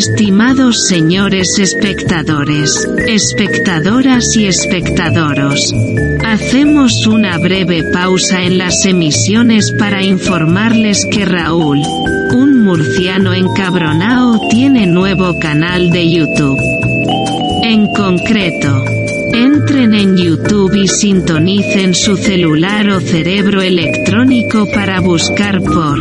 [0.00, 5.74] Estimados señores espectadores, espectadoras y espectadoros,
[6.24, 11.82] hacemos una breve pausa en las emisiones para informarles que Raúl,
[12.32, 16.58] un murciano encabronao, tiene nuevo canal de YouTube.
[17.62, 18.82] En concreto,
[19.32, 25.98] Entren en YouTube y sintonicen su celular o cerebro electrónico para buscar por,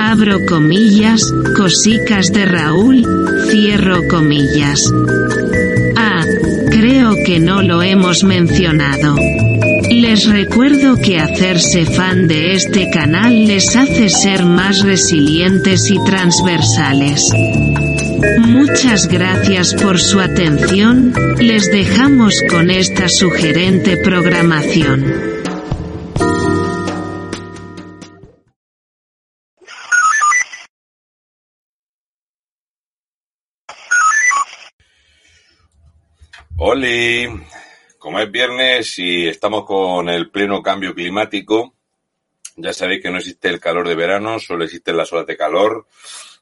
[0.00, 3.06] abro comillas, cosicas de Raúl,
[3.50, 4.92] cierro comillas.
[5.96, 6.24] Ah,
[6.70, 9.16] creo que no lo hemos mencionado.
[9.90, 17.30] Les recuerdo que hacerse fan de este canal les hace ser más resilientes y transversales.
[18.22, 25.42] Muchas gracias por su atención, les dejamos con esta sugerente programación.
[36.58, 37.28] Oli,
[37.98, 41.74] como es viernes y estamos con el pleno cambio climático,
[42.54, 45.88] ya sabéis que no existe el calor de verano, solo existen las olas de calor,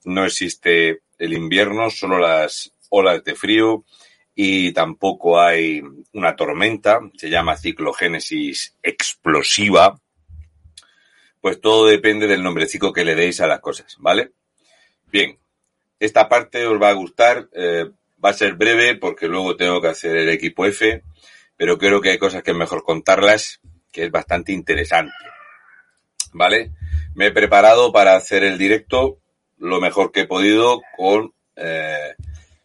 [0.05, 3.85] no existe el invierno, solo las olas de frío
[4.35, 5.83] y tampoco hay
[6.15, 10.01] una tormenta, se llama ciclogénesis explosiva.
[11.41, 14.33] Pues todo depende del nombrecito que le deis a las cosas, ¿vale?
[15.13, 15.39] Bien,
[15.99, 17.91] esta parte os va a gustar, eh,
[18.23, 21.03] va a ser breve porque luego tengo que hacer el equipo F,
[21.57, 23.61] pero creo que hay cosas que es mejor contarlas,
[23.93, 25.13] que es bastante interesante.
[26.33, 26.71] ¿Vale?
[27.15, 29.20] Me he preparado para hacer el directo
[29.61, 32.15] lo mejor que he podido con eh,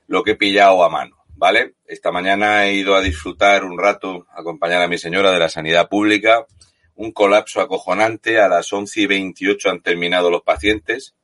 [0.08, 1.76] lo que he pillado a mano, ¿vale?
[1.86, 5.90] Esta mañana he ido a disfrutar un rato, acompañar a mi señora de la sanidad
[5.90, 6.46] pública,
[6.96, 11.16] un colapso acojonante, a las 11 y 28 han terminado los pacientes,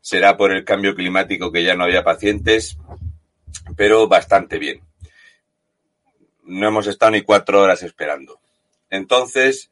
[0.00, 2.76] será por el cambio climático que ya no había pacientes,
[3.76, 4.82] pero bastante bien.
[6.42, 8.40] No hemos estado ni cuatro horas esperando.
[8.90, 9.70] Entonces,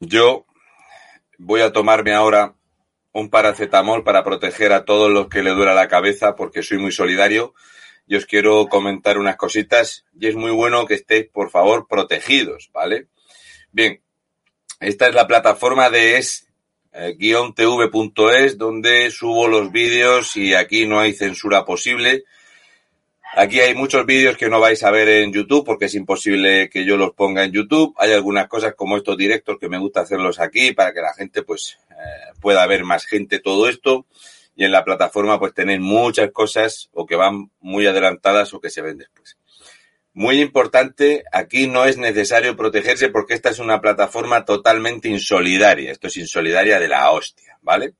[0.00, 0.44] yo
[1.38, 2.54] voy a tomarme ahora
[3.12, 6.92] un paracetamol para proteger a todos los que le duela la cabeza porque soy muy
[6.92, 7.54] solidario
[8.06, 12.70] y os quiero comentar unas cositas y es muy bueno que estéis, por favor, protegidos,
[12.72, 13.08] ¿vale?
[13.70, 14.02] Bien,
[14.80, 16.48] esta es la plataforma de es
[16.92, 17.16] eh,
[18.56, 22.24] donde subo los vídeos y aquí no hay censura posible.
[23.34, 26.84] Aquí hay muchos vídeos que no vais a ver en YouTube porque es imposible que
[26.84, 27.94] yo los ponga en YouTube.
[27.98, 31.42] Hay algunas cosas como estos directos que me gusta hacerlos aquí para que la gente
[31.42, 34.06] pues eh, pueda ver más gente todo esto.
[34.56, 38.70] Y en la plataforma pues tenéis muchas cosas o que van muy adelantadas o que
[38.70, 39.36] se ven después.
[40.14, 45.92] Muy importante, aquí no es necesario protegerse porque esta es una plataforma totalmente insolidaria.
[45.92, 47.94] Esto es insolidaria de la hostia, ¿vale?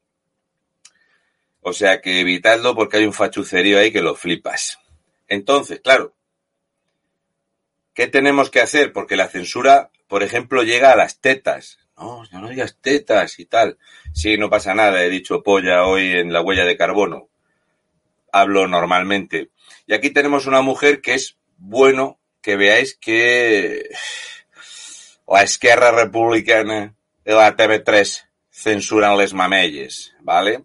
[1.60, 4.78] O sea que evitadlo porque hay un fachucerío ahí que lo flipas.
[5.28, 6.14] Entonces, claro,
[7.94, 8.92] ¿qué tenemos que hacer?
[8.92, 11.78] Porque la censura, por ejemplo, llega a las tetas.
[11.96, 13.78] No, no digas tetas y tal.
[14.12, 17.28] Sí, no pasa nada, he dicho polla hoy en la huella de carbono.
[18.32, 19.50] Hablo normalmente.
[19.86, 23.90] Y aquí tenemos una mujer que es bueno que veáis que
[25.28, 26.94] la Esquerra Republicana
[27.24, 30.64] de la TV3 censuran les mamelles, ¿vale?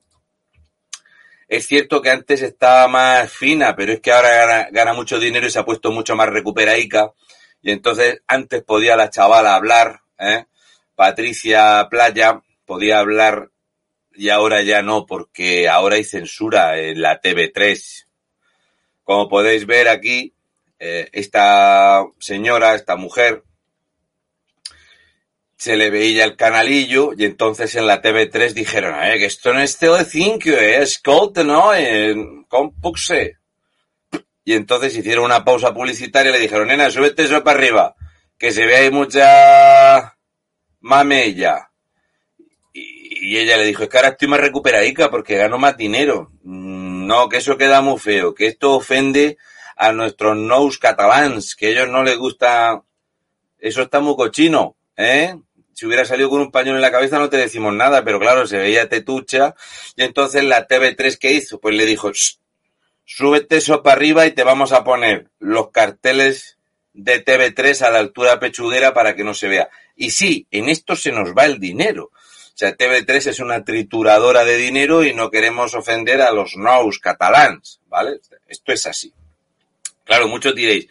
[1.53, 5.52] Es cierto que antes estaba más fina, pero es que ahora gana, mucho dinero y
[5.52, 7.14] se ha puesto mucho más recuperaica.
[7.62, 10.46] Y entonces antes podía la chavala hablar, ¿eh?
[10.96, 13.52] Patricia Playa podía hablar
[14.16, 18.08] y ahora ya no, porque ahora hay censura en la TV3.
[19.03, 20.34] Como podéis ver aquí,
[20.80, 23.44] eh, esta señora, esta mujer,
[25.58, 29.62] se le veía el canalillo y entonces en la TV3 dijeron, eh, que esto no
[29.62, 31.72] es Telecinco, eh, es Colte, ¿no?
[32.47, 33.38] Compuxe.
[34.46, 37.96] Y entonces hicieron una pausa publicitaria y le dijeron, nena, súbete eso para arriba,
[38.38, 40.17] que se ve ahí mucha
[40.82, 41.70] mamella.
[42.73, 46.32] Y, ella le dijo, es que ahora estoy más recuperadica porque gano más dinero.
[46.44, 49.38] Mm, no, que eso queda muy feo, que esto ofende
[49.78, 52.84] a nuestros nous catalans, que ellos no les gusta,
[53.59, 55.35] eso está muy cochino, ¿eh?
[55.73, 58.47] si hubiera salido con un pañuelo en la cabeza no te decimos nada, pero claro,
[58.47, 59.55] se veía tetucha.
[59.95, 61.59] Y entonces la TV3 ¿qué hizo?
[61.59, 62.11] Pues le dijo,
[63.05, 66.57] súbete eso para arriba y te vamos a poner los carteles
[66.93, 69.69] de TV3 a la altura pechuguera para que no se vea.
[69.95, 72.11] Y sí, en esto se nos va el dinero.
[72.13, 76.99] O sea, TV3 es una trituradora de dinero y no queremos ofender a los nous
[76.99, 78.19] catalans, ¿vale?
[78.47, 79.11] Esto es así.
[80.03, 80.87] Claro, muchos diréis,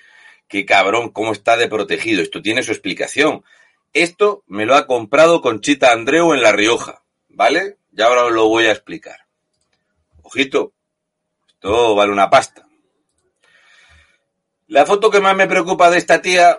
[0.49, 2.21] qué cabrón, cómo está de protegido.
[2.21, 3.45] Esto tiene su explicación.
[3.93, 7.77] Esto me lo ha comprado Conchita Andreu en La Rioja, ¿vale?
[7.91, 9.27] Ya ahora os lo voy a explicar.
[10.23, 10.73] ojito,
[11.49, 12.67] esto vale una pasta.
[14.69, 16.59] La foto que más me preocupa de esta tía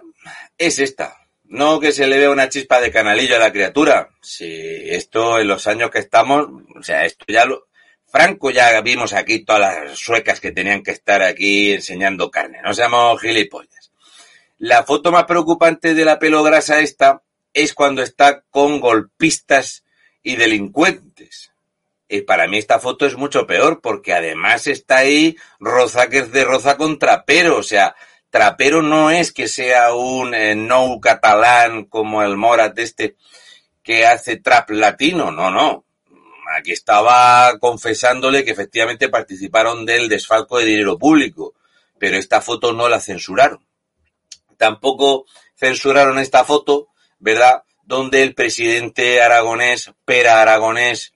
[0.58, 1.18] es esta.
[1.46, 4.10] No que se le vea una chispa de canalillo a la criatura.
[4.22, 4.46] Si
[4.90, 7.68] esto en los años que estamos, o sea, esto ya lo...
[8.06, 12.62] Franco ya vimos aquí todas las suecas que tenían que estar aquí enseñando carne.
[12.64, 13.83] No seamos gilipollas.
[14.58, 17.24] La foto más preocupante de la pelo grasa esta
[17.54, 19.84] es cuando está con golpistas
[20.22, 21.52] y delincuentes.
[22.08, 26.78] Y para mí esta foto es mucho peor porque además está ahí Roza de Roza
[26.78, 27.58] con Trapero.
[27.58, 27.96] O sea,
[28.30, 33.16] Trapero no es que sea un eh, no catalán como el Morat este
[33.84, 35.32] que hace trap latino.
[35.32, 35.86] No, no.
[36.58, 41.54] Aquí estaba confesándole que efectivamente participaron del desfalco de dinero público.
[41.98, 43.66] Pero esta foto no la censuraron.
[44.64, 45.26] Tampoco
[45.56, 46.88] censuraron esta foto,
[47.20, 47.64] ¿verdad?
[47.84, 51.14] Donde el presidente aragonés, Pera Aragonés,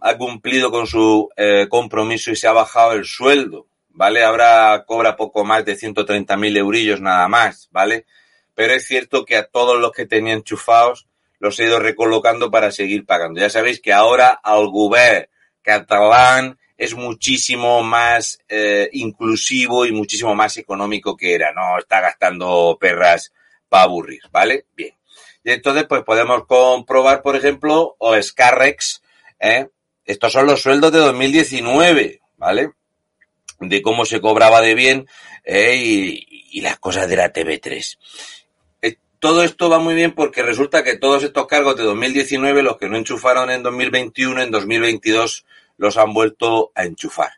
[0.00, 4.24] ha cumplido con su eh, compromiso y se ha bajado el sueldo, ¿vale?
[4.24, 8.06] Ahora cobra poco más de 130.000 eurillos nada más, ¿vale?
[8.54, 11.06] Pero es cierto que a todos los que tenía enchufados
[11.38, 13.40] los he ido recolocando para seguir pagando.
[13.40, 15.28] Ya sabéis que ahora al gobierno
[15.60, 22.76] catalán es muchísimo más eh, inclusivo y muchísimo más económico que era, no está gastando
[22.80, 23.32] perras
[23.68, 24.66] para aburrir, ¿vale?
[24.74, 24.94] Bien.
[25.44, 29.02] Y entonces, pues podemos comprobar, por ejemplo, o Scarrex,
[29.40, 29.68] ¿eh?
[30.06, 32.70] Estos son los sueldos de 2019, ¿vale?
[33.60, 35.06] De cómo se cobraba de bien
[35.44, 37.98] eh, y, las cosas de la TV3.
[38.82, 42.78] Eh, todo esto va muy bien porque resulta que todos estos cargos de 2019, los
[42.78, 45.44] que no enchufaron en 2021, en 2022
[45.76, 47.32] los han vuelto a enchufar.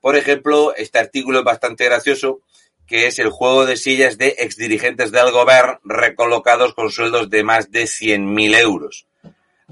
[0.00, 2.40] Por ejemplo, este artículo es bastante gracioso,
[2.86, 7.70] que es el juego de sillas de exdirigentes del gobierno recolocados con sueldos de más
[7.70, 9.06] de 100.000 euros.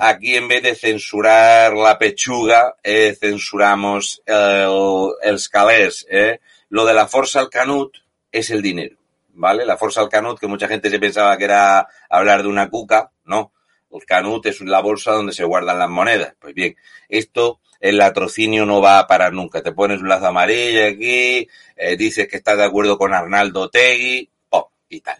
[0.00, 5.92] Aquí en vez de censurar la pechuga, eh, censuramos el, el.
[6.10, 6.40] Eh.
[6.68, 7.96] Lo de la Forza al Canut
[8.30, 8.96] es el dinero,
[9.30, 9.66] ¿vale?
[9.66, 13.10] La Forza al Canut, que mucha gente se pensaba que era hablar de una cuca,
[13.24, 13.52] no.
[13.90, 16.34] El Canut es la bolsa donde se guardan las monedas.
[16.38, 16.76] Pues bien,
[17.08, 19.62] esto, el latrocinio no va a parar nunca.
[19.62, 24.30] Te pones un lazo amarillo aquí, eh, dices que estás de acuerdo con Arnaldo Tegui,
[24.48, 24.64] ¡pum!
[24.88, 25.18] y tal.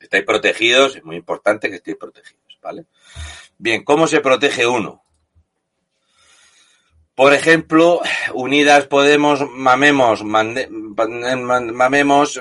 [0.00, 2.86] Estáis protegidos, es muy importante que estéis protegidos, ¿vale?
[3.58, 5.02] Bien, ¿cómo se protege uno?
[7.14, 8.00] Por ejemplo,
[8.32, 12.40] Unidas Podemos, mamemos, mamemos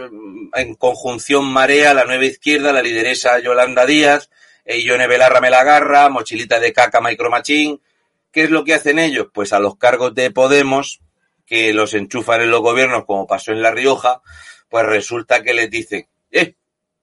[0.53, 4.29] en conjunción Marea, la nueva izquierda, la lideresa Yolanda Díaz,
[4.65, 7.81] Ione Belarra me la agarra, mochilita de caca micromachín.
[8.31, 9.27] ¿Qué es lo que hacen ellos?
[9.33, 11.01] Pues a los cargos de Podemos,
[11.45, 14.21] que los enchufan en los gobiernos, como pasó en La Rioja,
[14.69, 16.55] pues resulta que les dicen, eh,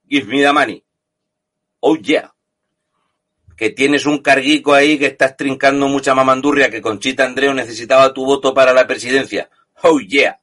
[0.08, 0.84] give me the money.
[1.80, 2.32] Oh yeah
[3.56, 8.24] que tienes un carguico ahí que estás trincando mucha mamandurria, que Conchita Andreu necesitaba tu
[8.24, 9.48] voto para la presidencia.
[9.82, 10.38] Oh yeah,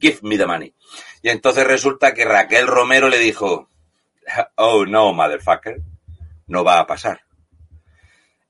[0.00, 0.74] give me the money.
[1.22, 3.68] Y entonces resulta que Raquel Romero le dijo,
[4.56, 5.82] oh no, motherfucker,
[6.46, 7.23] no va a pasar.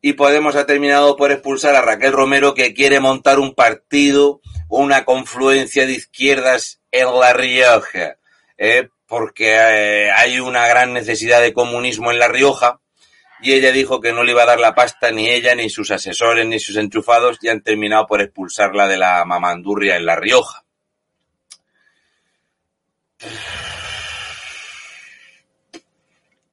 [0.06, 5.06] Y Podemos ha terminado por expulsar a Raquel Romero que quiere montar un partido, una
[5.06, 8.18] confluencia de izquierdas en La Rioja,
[8.58, 8.90] ¿eh?
[9.06, 12.80] porque eh, hay una gran necesidad de comunismo en La Rioja
[13.40, 15.90] y ella dijo que no le iba a dar la pasta ni ella, ni sus
[15.90, 20.66] asesores, ni sus enchufados y han terminado por expulsarla de la mamandurria en La Rioja.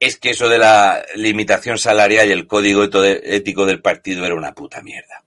[0.02, 4.52] Es que eso de la limitación salarial y el código ético del partido era una
[4.52, 5.22] puta mierda.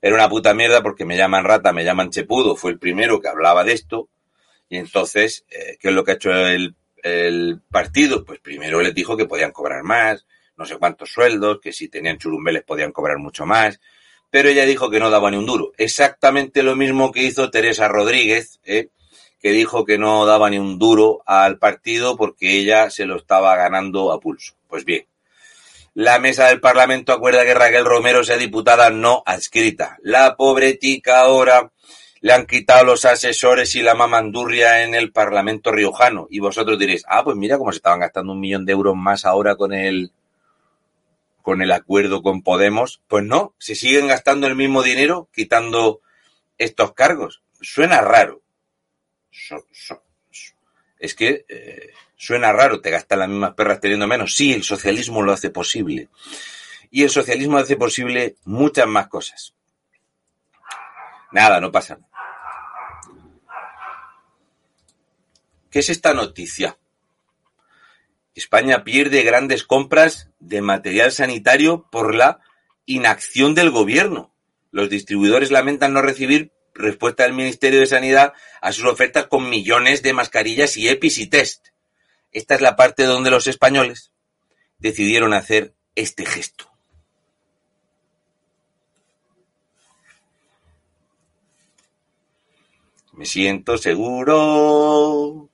[0.00, 3.28] Era una puta mierda porque me llaman rata, me llaman chepudo, fue el primero que
[3.28, 4.08] hablaba de esto.
[4.70, 8.24] Y entonces, eh, ¿qué es lo que ha hecho el, el partido?
[8.24, 10.24] Pues primero les dijo que podían cobrar más,
[10.56, 13.82] no sé cuántos sueldos, que si tenían churumbeles podían cobrar mucho más,
[14.30, 15.72] pero ella dijo que no daba ni un duro.
[15.76, 18.88] Exactamente lo mismo que hizo Teresa Rodríguez, ¿eh?
[19.40, 23.56] Que dijo que no daba ni un duro al partido porque ella se lo estaba
[23.56, 24.54] ganando a pulso.
[24.68, 25.06] Pues bien,
[25.94, 29.96] la mesa del Parlamento acuerda que Raquel Romero sea diputada no adscrita.
[30.02, 31.72] La pobretica ahora
[32.20, 36.26] le han quitado los asesores y la mamandurria en el Parlamento riojano.
[36.28, 39.24] Y vosotros diréis, ah, pues mira cómo se estaban gastando un millón de euros más
[39.24, 40.12] ahora con el,
[41.40, 46.00] con el acuerdo con Podemos, pues no, se siguen gastando el mismo dinero quitando
[46.58, 47.42] estos cargos.
[47.60, 48.42] Suena raro.
[50.98, 54.34] Es que eh, suena raro, te gastan las mismas perras teniendo menos.
[54.34, 56.08] Sí, el socialismo lo hace posible.
[56.90, 59.54] Y el socialismo hace posible muchas más cosas.
[61.32, 61.98] Nada, no pasa.
[65.70, 66.78] ¿Qué es esta noticia?
[68.34, 72.40] España pierde grandes compras de material sanitario por la
[72.86, 74.32] inacción del gobierno.
[74.70, 80.02] Los distribuidores lamentan no recibir respuesta del Ministerio de Sanidad a sus ofertas con millones
[80.02, 81.68] de mascarillas y EPIs y test.
[82.32, 84.12] Esta es la parte donde los españoles
[84.78, 86.70] decidieron hacer este gesto.
[93.12, 95.48] Me siento seguro.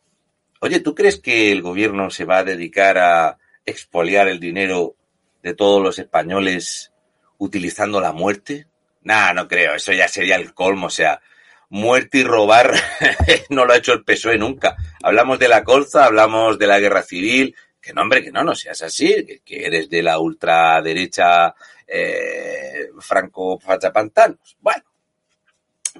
[0.60, 4.96] Oye, ¿tú crees que el gobierno se va a dedicar a expoliar el dinero
[5.44, 6.92] de todos los españoles
[7.38, 8.66] utilizando la muerte?
[9.04, 11.20] Nah, no creo, eso ya sería el colmo, o sea,
[11.68, 12.72] muerte y robar
[13.48, 14.76] no lo ha hecho el PSOE nunca.
[15.02, 18.54] Hablamos de la colza, hablamos de la guerra civil, que no, hombre, que no, no
[18.54, 21.54] seas así, que, eres de la ultraderecha
[21.86, 24.56] eh, franco fachapantanos.
[24.60, 24.84] Bueno,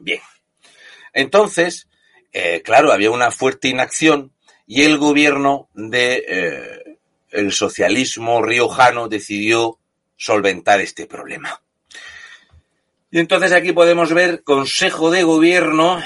[0.01, 0.21] bien.
[1.13, 1.89] Entonces,
[2.33, 4.33] eh, claro, había una fuerte inacción
[4.67, 6.99] y el gobierno de eh,
[7.31, 9.79] el socialismo riojano decidió
[10.17, 11.61] solventar este problema.
[13.15, 16.03] Y entonces aquí podemos ver Consejo de Gobierno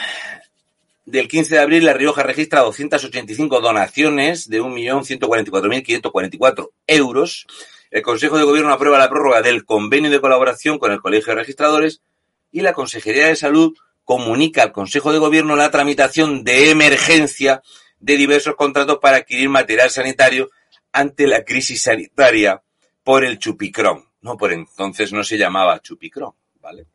[1.04, 7.46] del 15 de abril, La Rioja registra 285 donaciones de 1.144.544 euros.
[7.92, 11.38] El Consejo de Gobierno aprueba la prórroga del convenio de colaboración con el Colegio de
[11.38, 12.02] Registradores
[12.50, 13.72] y la Consejería de Salud
[14.02, 17.62] comunica al Consejo de Gobierno la tramitación de emergencia
[18.00, 20.50] de diversos contratos para adquirir material sanitario
[20.90, 22.64] ante la crisis sanitaria
[23.04, 24.06] por el chupicrón.
[24.22, 26.88] No, por entonces no se llamaba chupicrón, ¿vale?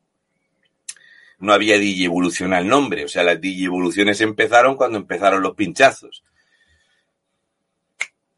[1.42, 3.04] No había digievolución al nombre.
[3.04, 6.24] O sea, las digievoluciones empezaron cuando empezaron los pinchazos.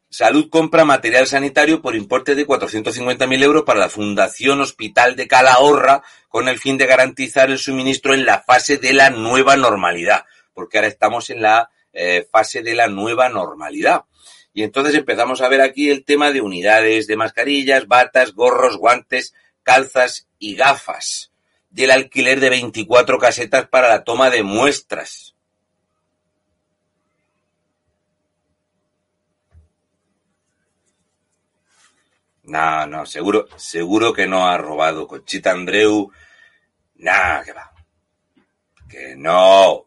[0.08, 6.02] Salud compra material sanitario por importe de 450.000 euros para la Fundación Hospital de Calahorra
[6.28, 10.78] con el fin de garantizar el suministro en la fase de la nueva normalidad, porque
[10.78, 14.04] ahora estamos en la eh, fase de la nueva normalidad.
[14.52, 19.34] Y entonces empezamos a ver aquí el tema de unidades de mascarillas, batas, gorros, guantes,
[19.64, 21.33] calzas y gafas
[21.74, 25.34] del alquiler de 24 casetas para la toma de muestras.
[32.44, 36.12] No, no, seguro, seguro que no ha robado Conchita Andreu.
[36.94, 37.72] Nada, que va.
[38.88, 39.86] Que no.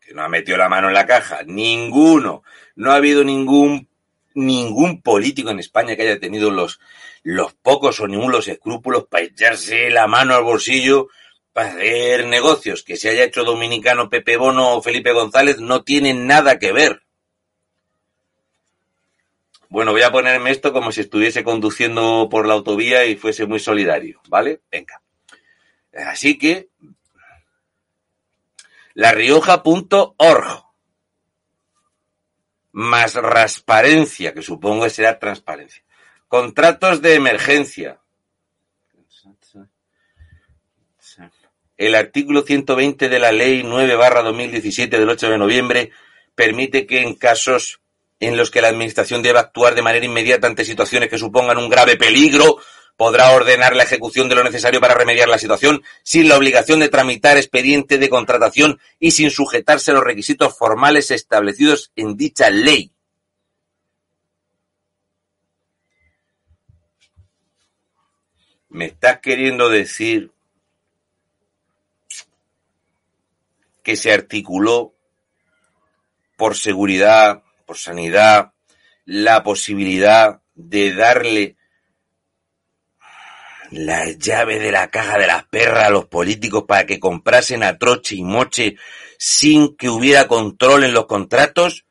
[0.00, 1.44] Que no ha metido la mano en la caja.
[1.46, 2.42] Ninguno.
[2.76, 3.88] No ha habido ningún,
[4.34, 6.80] ningún político en España que haya tenido los,
[7.22, 11.08] los pocos o ninguno los escrúpulos para echarse la mano al bolsillo
[11.52, 12.82] para hacer negocios.
[12.82, 17.02] Que se haya hecho dominicano Pepe Bono o Felipe González no tienen nada que ver.
[19.70, 23.58] Bueno, voy a ponerme esto como si estuviese conduciendo por la autovía y fuese muy
[23.58, 24.62] solidario, ¿vale?
[24.70, 25.02] Venga.
[25.92, 26.68] Así que,
[28.94, 30.67] larioja.org
[32.78, 35.82] más rasparencia, que supongo que será transparencia.
[36.28, 37.98] Contratos de emergencia.
[41.76, 45.90] El artículo 120 de la Ley 9 barra 2017 del 8 de noviembre
[46.36, 47.80] permite que en casos
[48.20, 51.68] en los que la Administración deba actuar de manera inmediata ante situaciones que supongan un
[51.68, 52.58] grave peligro,
[52.98, 56.90] podrá ordenar la ejecución de lo necesario para remediar la situación sin la obligación de
[56.90, 62.92] tramitar expediente de contratación y sin sujetarse a los requisitos formales establecidos en dicha ley.
[68.68, 70.30] me estás queriendo decir
[73.82, 74.94] que se articuló
[76.36, 78.52] por seguridad, por sanidad,
[79.04, 81.57] la posibilidad de darle
[83.70, 87.78] la llave de la caja de las perras a los políticos para que comprasen a
[87.78, 88.76] troche y moche
[89.18, 91.84] sin que hubiera control en los contratos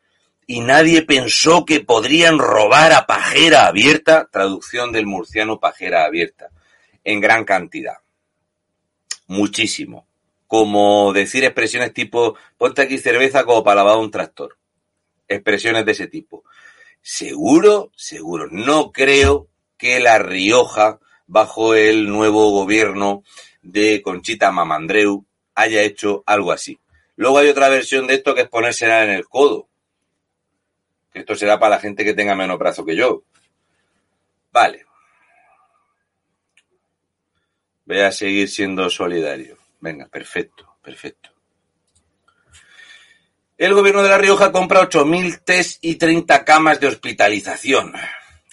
[0.47, 6.49] y nadie pensó que podrían robar a pajera abierta, traducción del murciano pajera abierta
[7.03, 7.97] en gran cantidad.
[9.27, 10.07] Muchísimo.
[10.47, 14.57] Como decir expresiones tipo, ponte aquí cerveza como para lavar un tractor.
[15.27, 16.45] Expresiones de ese tipo.
[17.01, 18.47] Seguro, seguro.
[18.49, 23.23] No creo que La Rioja, bajo el nuevo gobierno
[23.61, 26.79] de Conchita Mamandreu, haya hecho algo así.
[27.15, 29.67] Luego hay otra versión de esto que es ponérsela en el codo.
[31.13, 33.23] Esto será para la gente que tenga menos brazo que yo.
[34.51, 34.85] Vale.
[37.85, 39.57] Voy a seguir siendo solidario.
[39.79, 41.31] Venga, perfecto, perfecto.
[43.57, 47.93] El gobierno de La Rioja compra 8.000 test y 30 camas de hospitalización.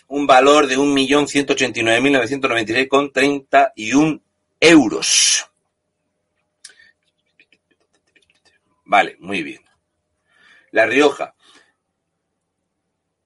[0.08, 4.20] Un valor de 1.189.996,31 con 31
[4.60, 5.50] euros.
[8.84, 9.62] Vale, muy bien.
[10.70, 11.34] La Rioja.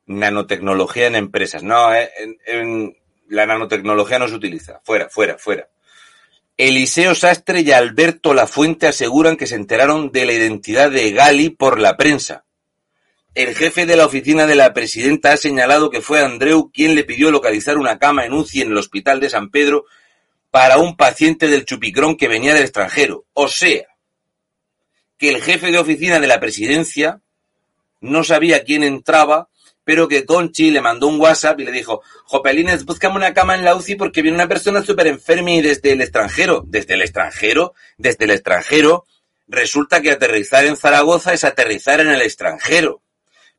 [0.06, 1.62] Nanotecnología en empresas.
[1.62, 2.10] No, eh,
[2.46, 2.96] en,
[3.28, 4.80] la nanotecnología no se utiliza.
[4.84, 5.68] Fuera, fuera, fuera.
[6.56, 11.78] Eliseo Sastre y Alberto Lafuente aseguran que se enteraron de la identidad de Gali por
[11.78, 12.44] la prensa.
[13.38, 17.04] El jefe de la oficina de la presidenta ha señalado que fue Andreu quien le
[17.04, 19.84] pidió localizar una cama en UCI en el hospital de San Pedro
[20.50, 23.26] para un paciente del Chupicrón que venía del extranjero.
[23.34, 23.86] O sea,
[25.16, 27.20] que el jefe de oficina de la presidencia
[28.00, 29.48] no sabía quién entraba
[29.84, 33.64] pero que Conchi le mandó un WhatsApp y le dijo, Jopelines, búscame una cama en
[33.64, 36.64] la UCI porque viene una persona súper enferma y desde el extranjero.
[36.66, 37.72] ¿Desde el extranjero?
[37.98, 39.06] Desde el extranjero.
[39.46, 43.00] Resulta que aterrizar en Zaragoza es aterrizar en el extranjero.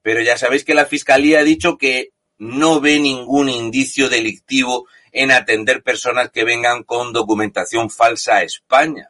[0.02, 5.32] Pero ya sabéis que la Fiscalía ha dicho que no ve ningún indicio delictivo en
[5.32, 9.10] atender personas que vengan con documentación falsa a España.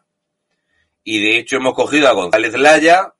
[1.03, 3.13] Y de hecho hemos cogido a González Laya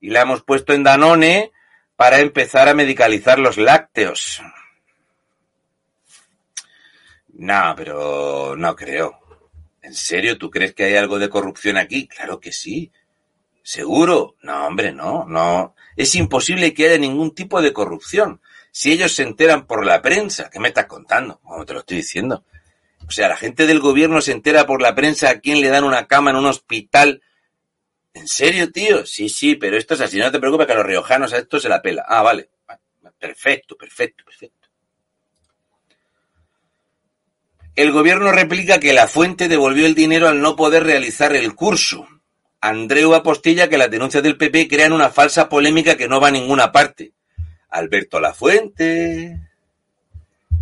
[0.00, 1.52] y la hemos puesto en Danone
[1.96, 4.42] para empezar a medicalizar los lácteos.
[7.28, 9.18] No, pero no creo.
[9.82, 10.38] ¿En serio?
[10.38, 12.06] ¿Tú crees que hay algo de corrupción aquí?
[12.06, 12.92] Claro que sí.
[13.62, 14.36] ¿Seguro?
[14.42, 15.74] No, hombre, no, no.
[16.00, 18.40] Es imposible que haya ningún tipo de corrupción.
[18.70, 21.38] Si ellos se enteran por la prensa, ¿qué me estás contando?
[21.40, 22.44] Como te lo estoy diciendo.
[23.06, 25.84] O sea, la gente del gobierno se entera por la prensa a quién le dan
[25.84, 27.22] una cama en un hospital
[28.12, 29.06] ¿En serio, tío?
[29.06, 30.18] Sí, sí, pero esto es así.
[30.18, 32.04] No te preocupes que a los riojanos a esto se la pela.
[32.08, 32.50] Ah, vale.
[33.18, 34.68] Perfecto, perfecto, perfecto.
[37.76, 42.06] El gobierno replica que la fuente devolvió el dinero al no poder realizar el curso.
[42.60, 46.32] Andreu apostilla que las denuncias del PP crean una falsa polémica que no va a
[46.32, 47.12] ninguna parte.
[47.70, 49.40] Alberto Lafuente,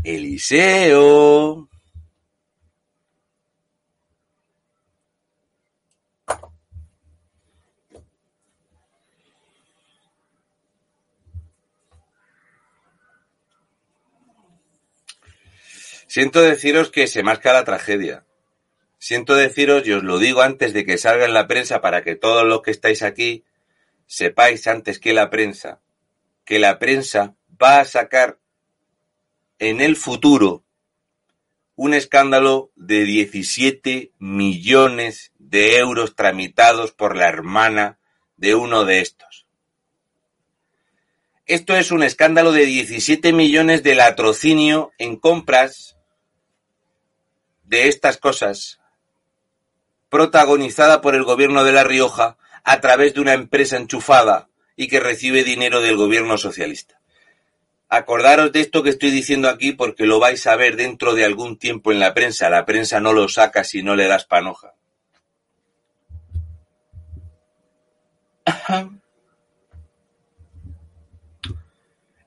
[0.04, 1.68] Eliseo,
[16.08, 18.24] Siento deciros que se marca la tragedia.
[18.98, 22.16] Siento deciros, y os lo digo antes de que salga en la prensa para que
[22.16, 23.44] todos los que estáis aquí
[24.06, 25.80] sepáis antes que la prensa,
[26.44, 28.38] que la prensa va a sacar
[29.58, 30.64] en el futuro
[31.76, 37.98] un escándalo de 17 millones de euros tramitados por la hermana
[38.36, 39.46] de uno de estos.
[41.46, 45.96] Esto es un escándalo de 17 millones de latrocinio en compras
[47.62, 48.77] de estas cosas,
[50.08, 55.00] protagonizada por el gobierno de La Rioja a través de una empresa enchufada y que
[55.00, 57.00] recibe dinero del gobierno socialista.
[57.88, 61.58] Acordaros de esto que estoy diciendo aquí porque lo vais a ver dentro de algún
[61.58, 62.50] tiempo en la prensa.
[62.50, 64.74] La prensa no lo saca si no le das panoja.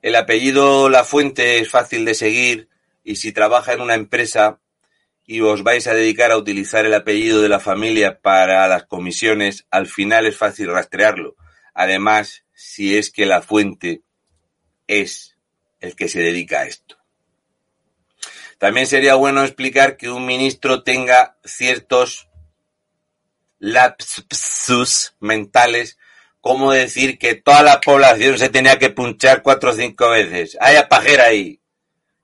[0.02, 2.68] El apellido La Fuente es fácil de seguir
[3.04, 4.58] y si trabaja en una empresa
[5.24, 9.66] y os vais a dedicar a utilizar el apellido de la familia para las comisiones,
[9.70, 11.36] al final es fácil rastrearlo.
[11.74, 14.02] Además, si es que la fuente
[14.86, 15.36] es
[15.80, 16.96] el que se dedica a esto.
[18.58, 22.28] También sería bueno explicar que un ministro tenga ciertos
[23.58, 25.98] lapsus mentales,
[26.40, 30.56] como decir que toda la población se tenía que punchar cuatro o cinco veces.
[30.60, 31.60] Hay pajera ahí,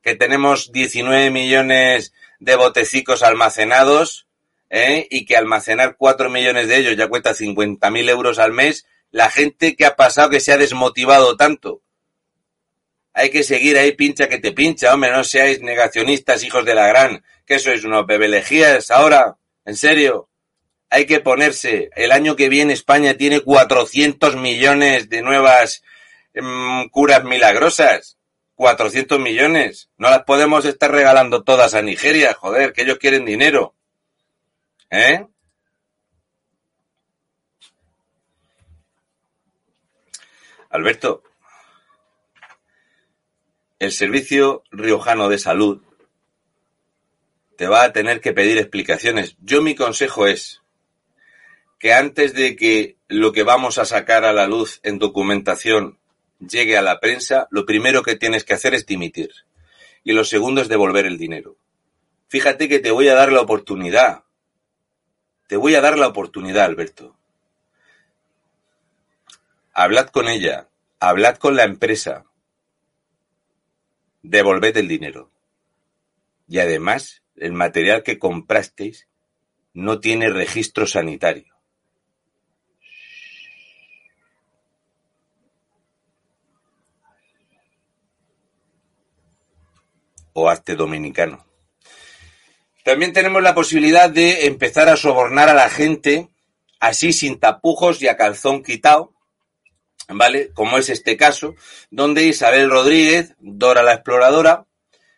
[0.03, 4.27] que tenemos 19 millones de botecicos almacenados
[4.71, 5.07] ¿eh?
[5.11, 9.77] y que almacenar cuatro millones de ellos ya cuesta 50.000 euros al mes, la gente
[9.77, 11.83] que ha pasado que se ha desmotivado tanto.
[13.13, 16.87] Hay que seguir ahí pincha que te pincha, hombre, no seáis negacionistas, hijos de la
[16.87, 20.29] gran, que sois unos bebelejías ahora, en serio.
[20.91, 25.83] Hay que ponerse, el año que viene España tiene 400 millones de nuevas
[26.35, 28.18] mm, curas milagrosas.
[28.59, 29.89] 400 millones.
[29.99, 33.77] No las podemos estar regalando todas a Nigeria, joder, que ellos quieren dinero.
[34.91, 35.25] ¿Eh?
[40.71, 41.23] Alberto,
[43.79, 45.81] el Servicio Riojano de Salud
[47.57, 49.37] te va a tener que pedir explicaciones.
[49.39, 50.63] Yo mi consejo es
[51.79, 55.98] que antes de que lo que vamos a sacar a la luz en documentación
[56.39, 59.31] llegue a la prensa, lo primero que tienes que hacer es dimitir.
[60.05, 61.57] Y lo segundo es devolver el dinero.
[62.29, 64.25] Fíjate que te voy a dar la oportunidad.
[65.47, 67.17] Te voy a dar la oportunidad, Alberto.
[69.73, 70.69] Hablad con ella,
[71.01, 72.25] hablad con la empresa.
[74.23, 75.31] Devolved el dinero.
[76.49, 79.09] Y además, el material que comprasteis
[79.73, 81.58] no tiene registro sanitario.
[90.39, 91.45] O hazte dominicano.
[92.85, 96.29] También tenemos la posibilidad de empezar a sobornar a la gente
[96.81, 99.13] así sin tapujos y a calzón quitado,
[100.09, 100.51] ¿vale?
[100.55, 101.55] Como es este caso,
[101.91, 104.65] donde Isabel Rodríguez, Dora la Exploradora,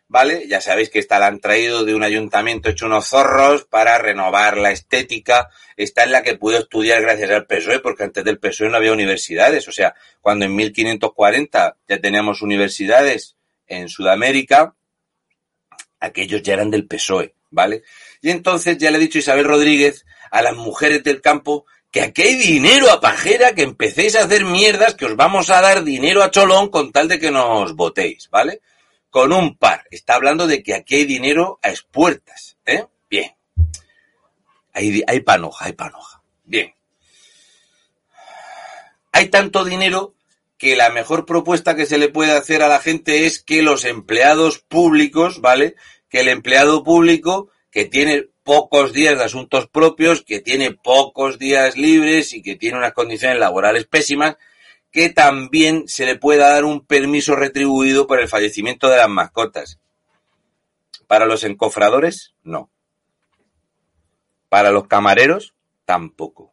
[0.09, 0.49] ¿vale?
[0.49, 4.57] Ya sabéis que esta la han traído de un ayuntamiento hecho unos zorros para renovar
[4.57, 5.49] la estética.
[5.77, 8.93] Esta es la que pudo estudiar gracias al PSOE, porque antes del PSOE no había
[8.93, 9.69] universidades.
[9.69, 13.37] O sea, cuando en 1540 ya teníamos universidades
[13.69, 14.75] en Sudamérica,
[16.01, 17.83] aquellos ya eran del PSOE, ¿vale?
[18.23, 22.23] Y entonces ya le he dicho Isabel Rodríguez a las mujeres del campo que aquí
[22.23, 26.23] hay dinero a pajera, que empecéis a hacer mierdas, que os vamos a dar dinero
[26.23, 28.61] a cholón con tal de que nos votéis, ¿vale?
[29.11, 29.85] Con un par.
[29.91, 32.87] Está hablando de que aquí hay dinero a expuertas, ¿eh?
[33.09, 33.35] Bien.
[34.73, 36.23] Hay, hay panoja, hay panoja.
[36.45, 36.73] Bien.
[39.13, 40.15] Hay tanto dinero
[40.61, 43.87] que la mejor propuesta que se le puede hacer a la gente es que los
[43.87, 45.75] empleados públicos, ¿vale?
[46.11, 51.79] Que el empleado público que tiene pocos días de asuntos propios, que tiene pocos días
[51.79, 54.37] libres y que tiene unas condiciones laborales pésimas,
[54.91, 59.79] que también se le pueda dar un permiso retribuido por el fallecimiento de las mascotas.
[61.07, 62.69] Para los encofradores, no.
[64.51, 65.55] Para los camareros,
[65.87, 66.53] tampoco.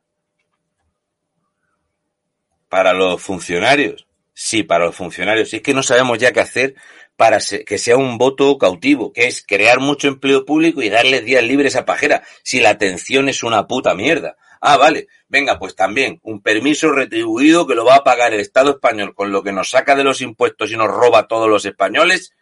[2.70, 4.08] Para los funcionarios.
[4.34, 5.54] Sí, para los funcionarios.
[5.54, 6.76] es que no sabemos ya qué hacer
[7.16, 11.44] para que sea un voto cautivo, que es crear mucho empleo público y darles días
[11.44, 14.38] libres a pajera, si la atención es una puta mierda.
[14.62, 15.08] Ah, vale.
[15.28, 19.32] Venga, pues también un permiso retribuido que lo va a pagar el Estado español con
[19.32, 22.34] lo que nos saca de los impuestos y nos roba a todos los españoles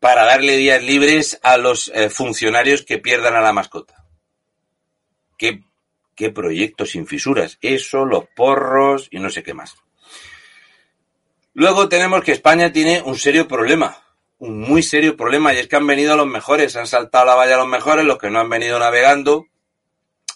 [0.00, 4.04] para darle días libres a los eh, funcionarios que pierdan a la mascota.
[5.38, 5.62] ¿Qué
[6.16, 7.58] qué proyectos sin fisuras.
[7.60, 9.76] Eso, los porros y no sé qué más.
[11.54, 13.96] Luego tenemos que España tiene un serio problema,
[14.38, 17.56] un muy serio problema, y es que han venido los mejores, han saltado la valla
[17.56, 19.46] los mejores, los que no han venido navegando,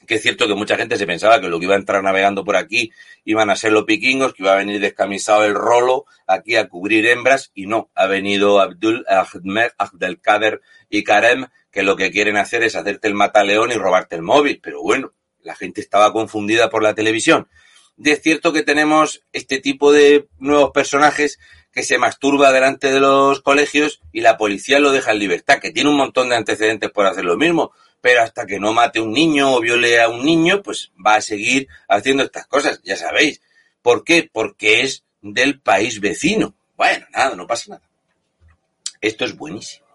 [0.06, 2.42] que es cierto que mucha gente se pensaba que lo que iba a entrar navegando
[2.42, 2.90] por aquí
[3.24, 7.06] iban a ser los piquingos, que iba a venir descamisado el rolo aquí a cubrir
[7.06, 12.62] hembras, y no, ha venido Abdul Ahmed, Abdelkader y Karem, que lo que quieren hacer
[12.62, 15.12] es hacerte el mataleón y robarte el móvil, pero bueno,
[15.42, 17.48] la gente estaba confundida por la televisión.
[17.96, 21.38] Y es cierto que tenemos este tipo de nuevos personajes
[21.72, 25.70] que se masturba delante de los colegios y la policía lo deja en libertad, que
[25.70, 29.03] tiene un montón de antecedentes por hacer lo mismo, pero hasta que no mate a
[29.03, 32.96] un niño o viole a un niño, pues va a seguir haciendo estas cosas, ya
[32.96, 33.40] sabéis.
[33.83, 34.29] ¿Por qué?
[34.31, 36.55] Porque es del país vecino.
[36.76, 37.83] Bueno, nada, no pasa nada.
[39.00, 39.87] Esto es buenísimo.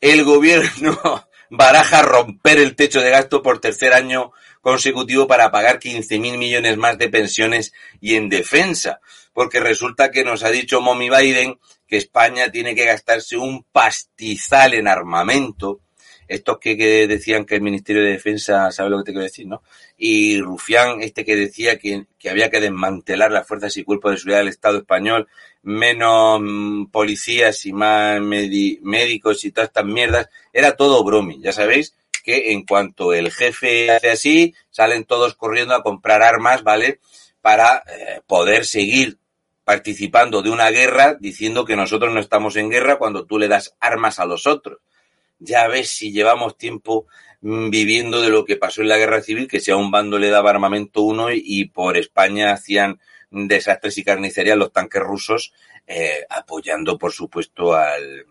[0.00, 6.36] El gobierno baraja romper el techo de gasto por tercer año consecutivo para pagar 15.000
[6.36, 9.00] millones más de pensiones y en defensa,
[9.32, 14.74] porque resulta que nos ha dicho Mommy Biden que España tiene que gastarse un pastizal
[14.74, 15.80] en armamento,
[16.28, 19.62] estos que, decían que el Ministerio de Defensa sabe lo que te quiero decir, ¿no?
[19.96, 24.16] Y Rufián, este que decía que, que había que desmantelar las fuerzas y cuerpos de
[24.18, 25.28] seguridad del Estado español,
[25.62, 31.94] menos mm, policías y más médicos y todas estas mierdas, era todo bromi, ya sabéis
[32.22, 37.00] que en cuanto el jefe hace así, salen todos corriendo a comprar armas, ¿vale?
[37.40, 39.18] Para eh, poder seguir
[39.64, 43.76] participando de una guerra diciendo que nosotros no estamos en guerra cuando tú le das
[43.80, 44.78] armas a los otros.
[45.38, 47.06] Ya ves si llevamos tiempo
[47.40, 50.18] mm, viviendo de lo que pasó en la guerra civil, que si a un bando
[50.18, 55.52] le daba armamento uno y, por España hacían desastres y carnicería los tanques rusos,
[55.86, 58.26] eh, apoyando por supuesto al,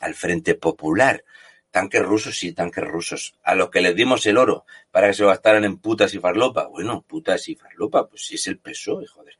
[0.00, 1.24] al Frente Popular.
[1.70, 3.34] Tanques rusos, sí, tanques rusos.
[3.44, 6.66] A los que les dimos el oro para que se gastaran en putas y farlopa.
[6.66, 9.36] Bueno, putas y farlopa, pues sí es el PSOE, joder.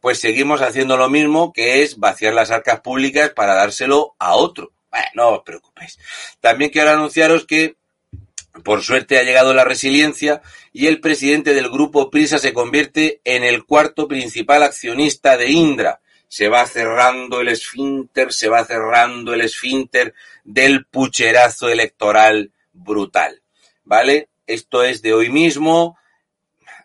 [0.00, 4.72] Pues seguimos haciendo lo mismo, que es vaciar las arcas públicas para dárselo a otro.
[4.94, 5.98] Bueno, no os preocupéis.
[6.40, 7.74] También quiero anunciaros que,
[8.62, 10.40] por suerte, ha llegado la resiliencia
[10.72, 16.00] y el presidente del grupo Prisa se convierte en el cuarto principal accionista de Indra
[16.28, 23.40] se va cerrando el esfínter, se va cerrando el esfínter del pucherazo electoral brutal.
[23.84, 24.30] ¿Vale?
[24.44, 25.96] Esto es de hoy mismo.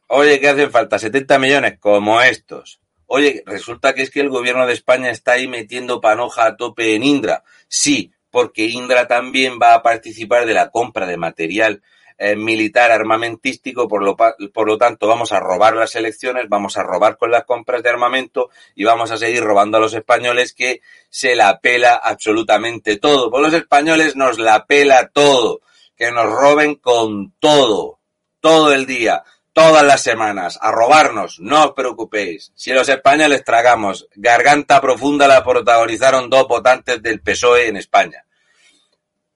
[0.05, 0.99] Oye, ¿qué hacen falta?
[0.99, 2.79] 70 millones como estos.
[3.11, 6.93] Oye, resulta que es que el gobierno de España está ahí metiendo panoja a tope
[6.93, 7.43] en Indra.
[7.67, 11.81] Sí, porque Indra también va a participar de la compra de material
[12.19, 16.83] eh, militar armamentístico, por lo, por lo tanto vamos a robar las elecciones, vamos a
[16.83, 20.81] robar con las compras de armamento y vamos a seguir robando a los españoles que
[21.09, 23.31] se la pela absolutamente todo.
[23.31, 25.61] Por los españoles nos la pela todo,
[25.97, 27.99] que nos roben con todo,
[28.39, 32.51] todo el día, todas las semanas, a robarnos, no os preocupéis.
[32.55, 38.25] Si los españoles tragamos, Garganta Profunda la protagonizaron dos votantes del PSOE en España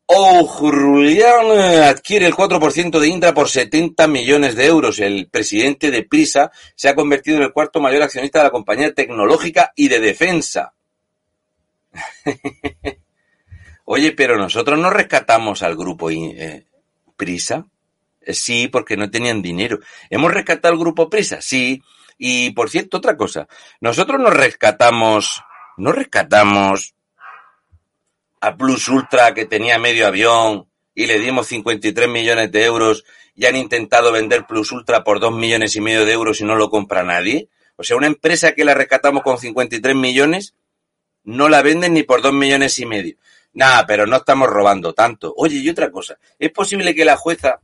[0.06, 1.52] O'Julian
[1.84, 4.99] adquiere el 4% de Indra por 70 millones de euros.
[4.99, 8.93] El presidente de Prisa se ha convertido en el cuarto mayor accionista de la compañía
[8.93, 10.73] tecnológica y de defensa.
[13.86, 16.65] Oye, pero nosotros no rescatamos al grupo eh,
[17.15, 17.65] Prisa.
[18.28, 19.80] Sí, porque no tenían dinero.
[20.10, 21.42] ¿Hemos rescatado al grupo Prisa?
[21.42, 21.82] Sí.
[22.18, 23.48] Y por cierto, otra cosa.
[23.82, 25.42] Nosotros nos rescatamos,
[25.78, 26.96] no rescatamos
[28.40, 33.06] a Plus Ultra que tenía medio avión y le dimos 53 millones de euros
[33.36, 36.56] y han intentado vender Plus Ultra por 2 millones y medio de euros y no
[36.56, 37.50] lo compra nadie.
[37.76, 40.56] O sea, una empresa que la rescatamos con 53 millones
[41.24, 43.18] no la venden ni por 2 millones y medio.
[43.54, 45.34] Nada, pero no estamos robando tanto.
[45.38, 47.62] Oye, y otra cosa, ¿es posible que la jueza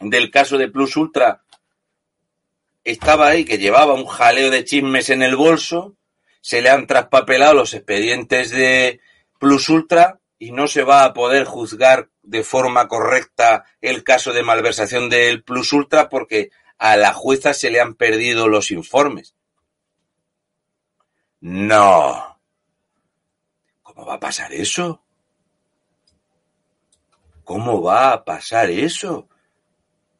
[0.00, 1.42] del caso de Plus Ultra
[2.84, 5.96] estaba ahí, que llevaba un jaleo de chismes en el bolso,
[6.40, 9.00] se le han traspapelado los expedientes de,
[9.38, 14.42] Plus Ultra y no se va a poder juzgar de forma correcta el caso de
[14.42, 19.34] malversación del Plus Ultra porque a la jueza se le han perdido los informes.
[21.40, 22.40] No.
[23.82, 25.02] ¿Cómo va a pasar eso?
[27.44, 29.28] ¿Cómo va a pasar eso?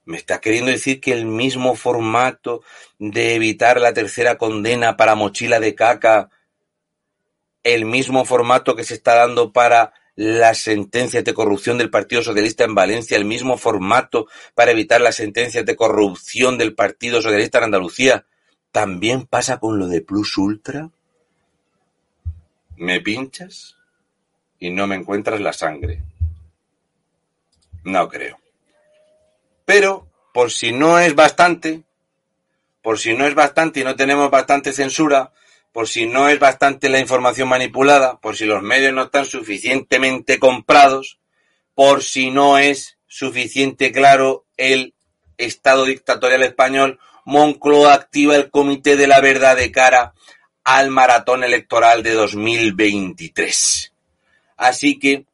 [0.08, 2.62] ¿Me está queriendo decir que el mismo formato
[2.98, 6.30] de evitar la tercera condena para mochila de caca
[7.62, 12.64] el mismo formato que se está dando para las sentencias de corrupción del Partido Socialista
[12.64, 17.64] en Valencia, el mismo formato para evitar las sentencias de corrupción del Partido Socialista en
[17.64, 18.24] Andalucía,
[18.72, 20.88] ¿también pasa con lo de Plus Ultra?
[22.78, 23.76] ¿Me pinchas
[24.58, 26.00] y no me encuentras la sangre?
[27.84, 28.38] No creo.
[29.68, 31.82] Pero, por si no es bastante,
[32.80, 35.34] por si no es bastante y no tenemos bastante censura,
[35.74, 40.38] por si no es bastante la información manipulada, por si los medios no están suficientemente
[40.38, 41.18] comprados,
[41.74, 44.94] por si no es suficiente claro el
[45.36, 50.14] Estado dictatorial español, Moncloa activa el Comité de la Verdad de cara
[50.64, 53.92] al maratón electoral de 2023.
[54.56, 55.26] Así que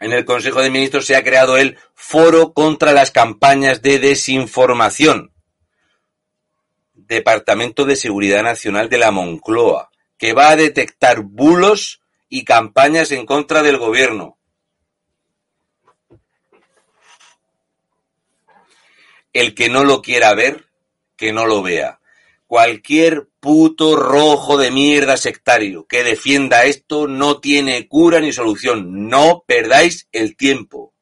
[0.00, 5.32] en el Consejo de Ministros se ha creado el Foro contra las campañas de desinformación,
[6.92, 13.26] Departamento de Seguridad Nacional de la Moncloa, que va a detectar bulos y campañas en
[13.26, 14.38] contra del gobierno.
[19.32, 20.66] El que no lo quiera ver,
[21.16, 22.00] que no lo vea.
[22.46, 29.08] Cualquier puto rojo de mierda sectario que defienda esto no tiene cura ni solución.
[29.08, 30.94] No perdáis el tiempo.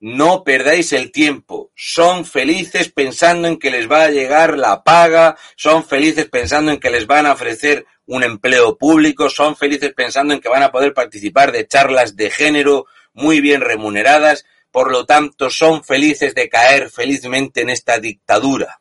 [0.00, 1.70] No perdáis el tiempo.
[1.74, 6.78] Son felices pensando en que les va a llegar la paga, son felices pensando en
[6.78, 10.70] que les van a ofrecer un empleo público, son felices pensando en que van a
[10.70, 16.48] poder participar de charlas de género muy bien remuneradas, por lo tanto son felices de
[16.48, 18.80] caer felizmente en esta dictadura.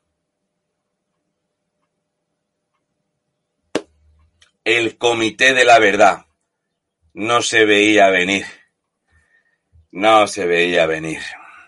[4.66, 6.26] El Comité de la Verdad
[7.14, 8.48] no se veía venir.
[9.92, 11.22] No se veía venir.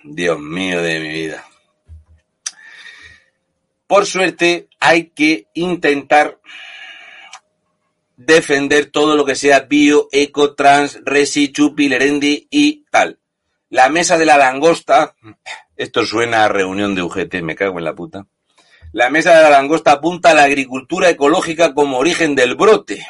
[0.03, 1.45] Dios mío de mi vida.
[3.85, 6.39] Por suerte, hay que intentar
[8.15, 13.19] defender todo lo que sea bio, eco, trans, resi, chupi, lerendi y tal.
[13.69, 15.15] La mesa de la langosta,
[15.75, 18.25] esto suena a reunión de UGT, me cago en la puta.
[18.93, 23.05] La mesa de la langosta apunta a la agricultura ecológica como origen del brote.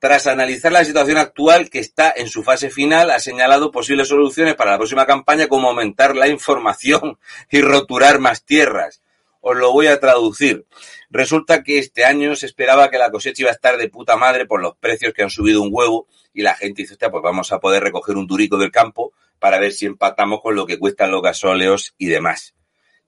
[0.00, 4.56] Tras analizar la situación actual, que está en su fase final, ha señalado posibles soluciones
[4.56, 7.18] para la próxima campaña como aumentar la información
[7.50, 9.02] y roturar más tierras.
[9.40, 10.66] Os lo voy a traducir.
[11.10, 14.46] Resulta que este año se esperaba que la cosecha iba a estar de puta madre
[14.46, 17.60] por los precios que han subido un huevo y la gente dice, pues vamos a
[17.60, 21.22] poder recoger un durico del campo para ver si empatamos con lo que cuestan los
[21.22, 22.54] gasóleos y demás.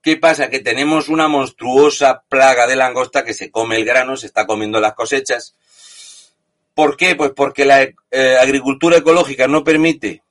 [0.02, 0.48] ¿Qué pasa?
[0.48, 4.80] Que tenemos una monstruosa plaga de langosta que se come el grano, se está comiendo
[4.80, 5.56] las cosechas
[6.80, 7.14] ¿Por qué?
[7.14, 10.22] Pues porque la eh, agricultura ecológica no permite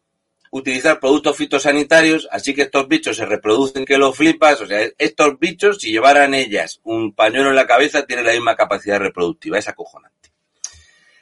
[0.49, 5.37] utilizar productos fitosanitarios, así que estos bichos se reproducen que los flipas, o sea, estos
[5.37, 9.67] bichos, si llevaran ellas un pañuelo en la cabeza, tienen la misma capacidad reproductiva, es
[9.67, 10.31] acojonante.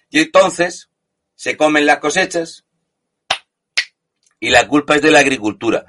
[0.10, 0.90] Y entonces,
[1.36, 2.64] se comen las cosechas
[4.40, 5.86] y la culpa es de la agricultura.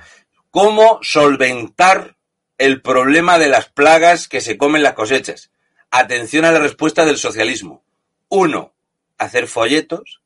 [0.50, 2.16] ¿Cómo solventar
[2.58, 5.50] el problema de las plagas que se comen las cosechas?
[5.90, 7.82] Atención a la respuesta del socialismo.
[8.28, 8.74] Uno,
[9.16, 10.20] hacer folletos.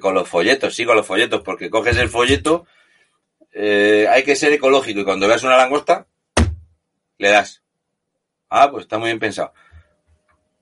[0.00, 2.66] Con los folletos, sí, con los folletos, porque coges el folleto,
[3.52, 6.06] eh, hay que ser ecológico y cuando veas una langosta,
[7.18, 7.62] le das.
[8.48, 9.52] Ah, pues está muy bien pensado.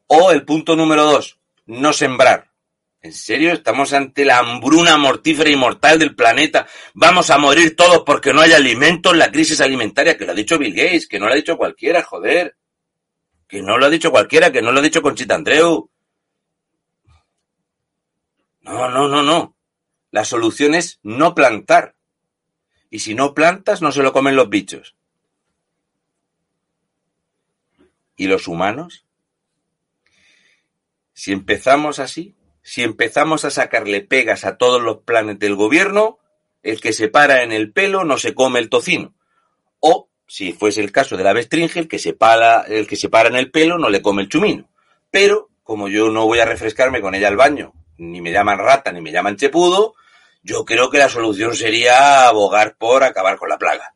[0.06, 2.47] O el punto número dos, no sembrar.
[3.00, 3.52] ¿En serio?
[3.52, 6.66] Estamos ante la hambruna mortífera y mortal del planeta.
[6.94, 10.58] Vamos a morir todos porque no hay alimentos, la crisis alimentaria, que lo ha dicho
[10.58, 12.56] Bill Gates, que no lo ha dicho cualquiera, joder.
[13.46, 15.90] Que no lo ha dicho cualquiera, que no lo ha dicho Conchita Andreu.
[18.62, 19.56] No, no, no, no.
[20.10, 21.94] La solución es no plantar.
[22.90, 24.96] Y si no plantas, no se lo comen los bichos.
[28.16, 29.06] ¿Y los humanos?
[31.12, 32.34] Si empezamos así,
[32.68, 36.18] si empezamos a sacarle pegas a todos los planes del gobierno,
[36.62, 39.14] el que se para en el pelo no se come el tocino.
[39.80, 43.08] O, si fuese el caso de la bestringe, el que se para, el que se
[43.08, 44.68] para en el pelo no le come el chumino.
[45.10, 48.92] Pero, como yo no voy a refrescarme con ella al baño, ni me llaman rata,
[48.92, 49.94] ni me llaman chepudo,
[50.42, 53.94] yo creo que la solución sería abogar por acabar con la plaga.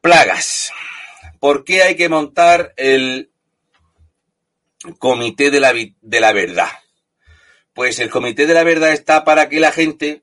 [0.00, 0.72] Plagas.
[1.38, 3.31] ¿Por qué hay que montar el
[4.98, 6.68] Comité de la, de la Verdad.
[7.72, 10.22] Pues el Comité de la Verdad está para que la gente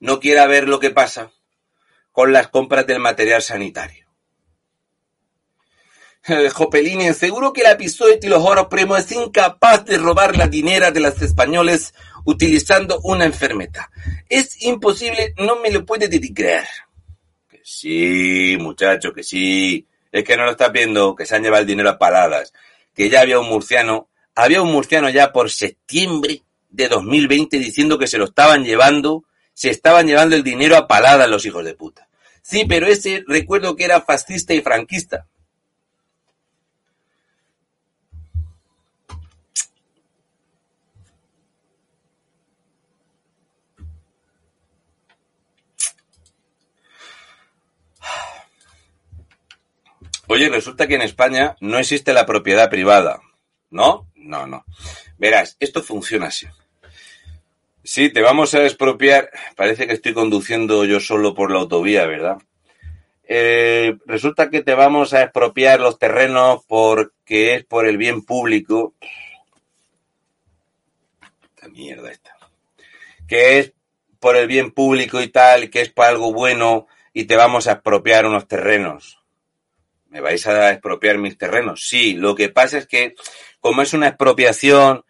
[0.00, 1.30] no quiera ver lo que pasa
[2.10, 4.06] con las compras del material sanitario.
[6.26, 10.48] Eh, Jopelini, seguro que la Pisoet y los oros primo es incapaz de robar la
[10.48, 13.86] dinera de los españoles utilizando una enfermedad.
[14.28, 16.66] Es imposible, no me lo puede creer.
[17.48, 19.86] Que sí, muchacho, que sí.
[20.12, 22.52] Es que no lo estás viendo, que se han llevado el dinero a paladas
[23.00, 28.06] que ya había un murciano, había un murciano ya por septiembre de 2020 diciendo que
[28.06, 32.10] se lo estaban llevando, se estaban llevando el dinero a paladas los hijos de puta.
[32.42, 35.28] Sí, pero ese recuerdo que era fascista y franquista.
[50.32, 53.20] Oye, resulta que en España no existe la propiedad privada.
[53.68, 54.06] ¿No?
[54.14, 54.64] No, no.
[55.18, 56.46] Verás, esto funciona así.
[57.82, 59.30] Sí, te vamos a expropiar.
[59.56, 62.38] Parece que estoy conduciendo yo solo por la autovía, ¿verdad?
[63.24, 68.94] Eh, resulta que te vamos a expropiar los terrenos porque es por el bien público.
[71.56, 72.36] Esta mierda esta.
[73.26, 73.72] Que es
[74.20, 77.72] por el bien público y tal, que es para algo bueno y te vamos a
[77.72, 79.19] expropiar unos terrenos.
[80.10, 81.88] ¿Me vais a expropiar mis terrenos?
[81.88, 83.14] Sí, lo que pasa es que
[83.60, 85.04] como es una expropiación,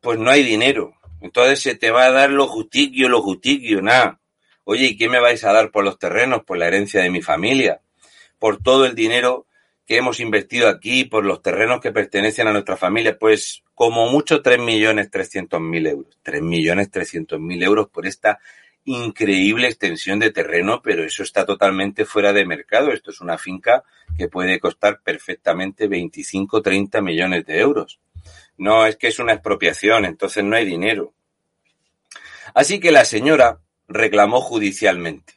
[0.00, 0.92] pues no hay dinero.
[1.22, 4.20] Entonces se te va a dar lo justiquio, lo justiquio, nada.
[4.64, 6.44] Oye, ¿y qué me vais a dar por los terrenos?
[6.44, 7.80] Por la herencia de mi familia,
[8.38, 9.46] por todo el dinero
[9.86, 14.42] que hemos invertido aquí, por los terrenos que pertenecen a nuestra familia, pues como mucho
[14.42, 16.18] 3.300.000 euros.
[16.22, 18.38] 3.300.000 euros por esta
[18.88, 22.90] increíble extensión de terreno, pero eso está totalmente fuera de mercado.
[22.90, 23.84] Esto es una finca
[24.16, 28.00] que puede costar perfectamente 25, 30 millones de euros.
[28.56, 31.12] No es que es una expropiación, entonces no hay dinero.
[32.54, 35.34] Así que la señora reclamó judicialmente.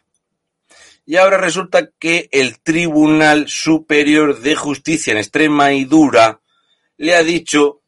[1.06, 6.40] Y ahora resulta que el Tribunal Superior de Justicia en extrema y dura
[6.96, 7.82] le ha dicho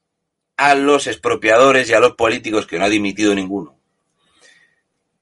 [0.58, 3.83] a los expropiadores y a los políticos que no ha dimitido ninguno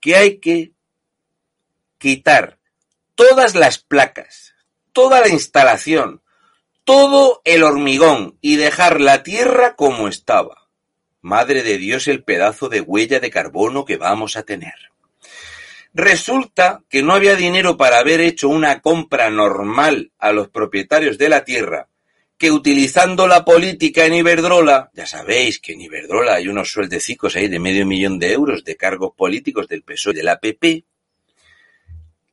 [0.01, 0.73] que hay que
[1.97, 2.59] quitar
[3.15, 4.55] todas las placas,
[4.91, 6.21] toda la instalación,
[6.83, 10.67] todo el hormigón y dejar la tierra como estaba.
[11.21, 14.73] Madre de Dios, el pedazo de huella de carbono que vamos a tener.
[15.93, 21.29] Resulta que no había dinero para haber hecho una compra normal a los propietarios de
[21.29, 21.90] la tierra
[22.41, 27.47] que utilizando la política en Iberdrola, ya sabéis que en Iberdrola hay unos sueldecicos ahí
[27.47, 30.83] de medio millón de euros de cargos políticos del PSOE y de la PP,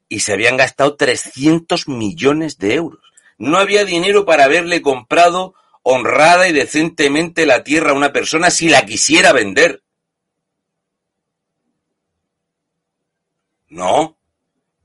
[0.09, 3.03] y se habían gastado 300 millones de euros.
[3.37, 8.71] No había dinero para haberle comprado honrada y decentemente la tierra a una persona si
[8.71, 9.83] la quisiera vender.
[13.69, 14.17] No.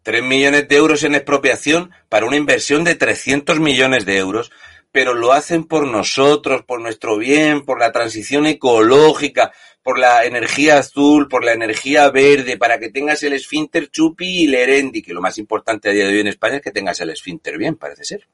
[0.01, 4.51] Tres millones de euros en expropiación para una inversión de 300 millones de euros
[4.93, 10.77] pero lo hacen por nosotros, por nuestro bien, por la transición ecológica, por la energía
[10.77, 15.19] azul, por la energía verde, para que tengas el esfínter chupi y lerendi, que lo
[15.19, 18.03] más importante a día de hoy en España es que tengas el esfínter bien, parece
[18.03, 18.27] ser.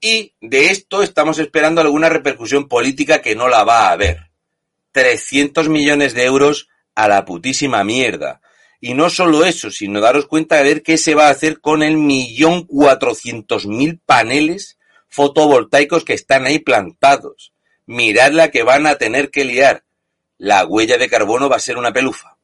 [0.00, 4.32] Y de esto estamos esperando alguna repercusión política que no la va a haber.
[4.90, 8.40] 300 millones de euros a la putísima mierda.
[8.80, 11.84] Y no solo eso, sino daros cuenta de ver qué se va a hacer con
[11.84, 14.76] el millón cuatrocientos mil paneles
[15.12, 17.52] fotovoltaicos que están ahí plantados.
[17.84, 19.84] Mirad la que van a tener que liar.
[20.38, 22.38] La huella de carbono va a ser una pelufa.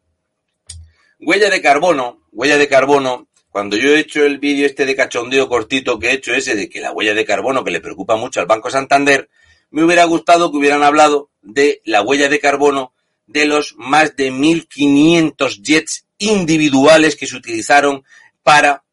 [1.18, 5.48] Huella de carbono, huella de carbono, cuando yo he hecho el vídeo este de cachondeo
[5.48, 8.40] cortito que he hecho ese de que la huella de carbono que le preocupa mucho
[8.40, 9.28] al Banco Santander,
[9.70, 12.92] Me hubiera gustado que hubieran hablado de la huella de carbono
[13.26, 18.04] de los más de 1.500 jets individuales que se utilizaron
[18.42, 18.84] para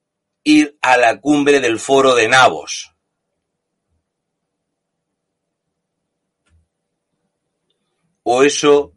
[0.43, 2.94] ir a la cumbre del foro de Navos.
[8.27, 8.91] O eso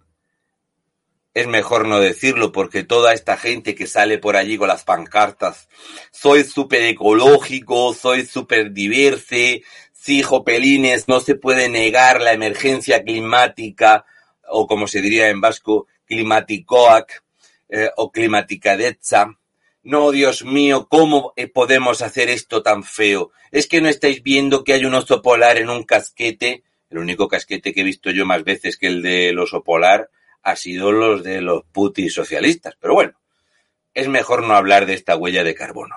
[1.34, 5.68] es mejor no decirlo porque toda esta gente que sale por allí con las pancartas,
[6.10, 9.62] soy súper ecológico, soy súper diverse,
[9.92, 14.06] sí, Jopelines, no se puede negar la emergencia climática,
[14.48, 17.22] o como se diría en vasco, climaticoac
[17.68, 19.38] eh, o climaticadeza.
[19.82, 23.30] No, Dios mío, ¿cómo eh, podemos hacer esto tan feo?
[23.50, 26.64] ¿Es que no estáis viendo que hay un oso polar en un casquete?
[26.90, 30.10] El único casquete que he visto yo más veces que el del oso polar
[30.42, 32.76] ha sido los de los putis socialistas.
[32.80, 33.12] Pero bueno,
[33.94, 35.96] es mejor no hablar de esta huella de carbono.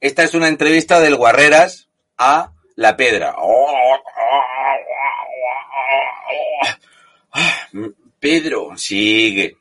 [0.00, 3.34] Esta es una entrevista del Guarreras a La Pedra.
[8.18, 9.56] Pedro, sigue.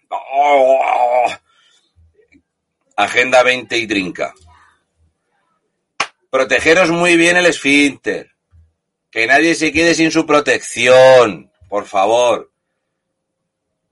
[2.96, 4.34] Agenda 20 y trinca.
[6.30, 8.32] Protegeros muy bien el esfínter.
[9.12, 11.52] Que nadie se quede sin su protección.
[11.68, 12.52] Por favor.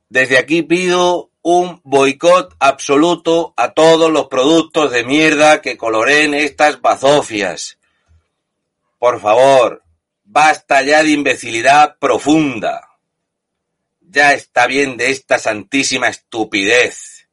[0.09, 6.82] Desde aquí pido un boicot absoluto a todos los productos de mierda que coloreen estas
[6.82, 7.78] bazofias.
[8.99, 9.84] Por favor,
[10.26, 12.89] basta ya de imbecilidad profunda.
[14.01, 17.30] Ya está bien de esta santísima estupidez,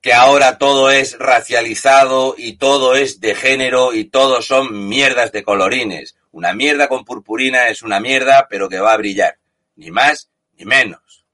[0.00, 5.42] que ahora todo es racializado y todo es de género y todos son mierdas de
[5.42, 6.16] colorines.
[6.32, 9.38] Una mierda con purpurina es una mierda, pero que va a brillar,
[9.76, 11.26] ni más ni menos.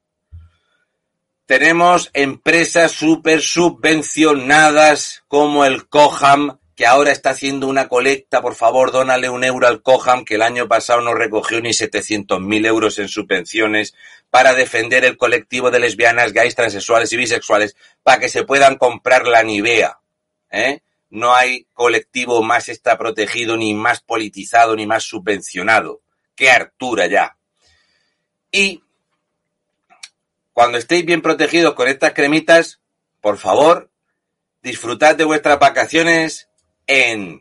[1.47, 8.43] Tenemos empresas súper subvencionadas como el Coham, que ahora está haciendo una colecta.
[8.43, 12.67] Por favor, dónale un euro al Coham, que el año pasado no recogió ni 700.000
[12.67, 13.95] euros en subvenciones
[14.31, 19.27] para defender el colectivo de lesbianas, gays, transexuales y bisexuales, para que se puedan comprar
[19.27, 20.01] la Nivea.
[20.51, 20.83] ¿eh?
[21.11, 26.03] No hay colectivo más está protegido, ni más politizado, ni más subvencionado.
[26.35, 27.37] ¡Qué hartura ya!
[28.51, 28.83] Y
[30.53, 32.81] cuando estéis bien protegidos con estas cremitas,
[33.21, 33.91] por favor,
[34.63, 36.49] disfrutad de vuestras vacaciones
[36.87, 37.41] en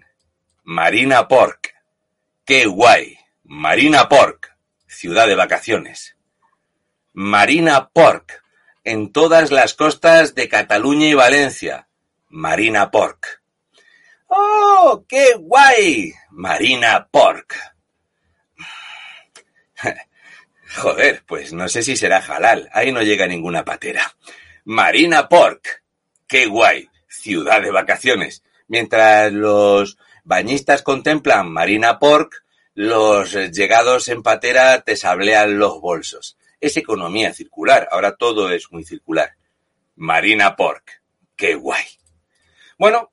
[0.63, 1.73] Marina Pork.
[2.45, 3.17] ¡Qué guay!
[3.43, 4.57] Marina Pork,
[4.87, 6.17] ciudad de vacaciones.
[7.13, 8.43] Marina Pork,
[8.83, 11.87] en todas las costas de Cataluña y Valencia.
[12.27, 13.41] Marina Pork.
[14.27, 16.13] ¡Oh, qué guay!
[16.31, 17.55] Marina Pork.
[20.75, 22.69] Joder, pues no sé si será halal.
[22.73, 24.15] Ahí no llega ninguna patera.
[24.65, 25.83] Marina Pork.
[26.27, 26.89] Qué guay.
[27.07, 28.43] Ciudad de vacaciones.
[28.67, 36.37] Mientras los bañistas contemplan Marina Pork, los llegados en patera te sablean los bolsos.
[36.59, 37.87] Es economía circular.
[37.91, 39.35] Ahora todo es muy circular.
[39.95, 41.01] Marina Pork.
[41.35, 41.85] Qué guay.
[42.77, 43.11] Bueno,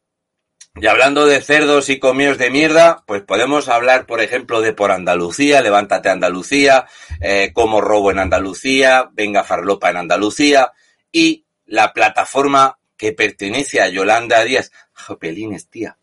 [0.81, 4.91] y hablando de cerdos y comios de mierda, pues podemos hablar, por ejemplo, de Por
[4.91, 6.87] Andalucía, Levántate Andalucía,
[7.21, 10.73] eh, Como Robo en Andalucía, Venga Farlopa en Andalucía,
[11.13, 15.97] y la plataforma que pertenece a Yolanda Díaz, Jopelines, tía,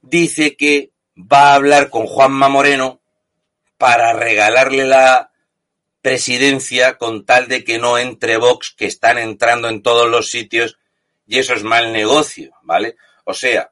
[0.00, 3.02] dice que va a hablar con Juanma Moreno
[3.76, 5.30] para regalarle la
[6.00, 10.78] presidencia con tal de que no entre Vox, que están entrando en todos los sitios,
[11.26, 12.96] y eso es mal negocio, ¿vale?
[13.24, 13.70] O sea,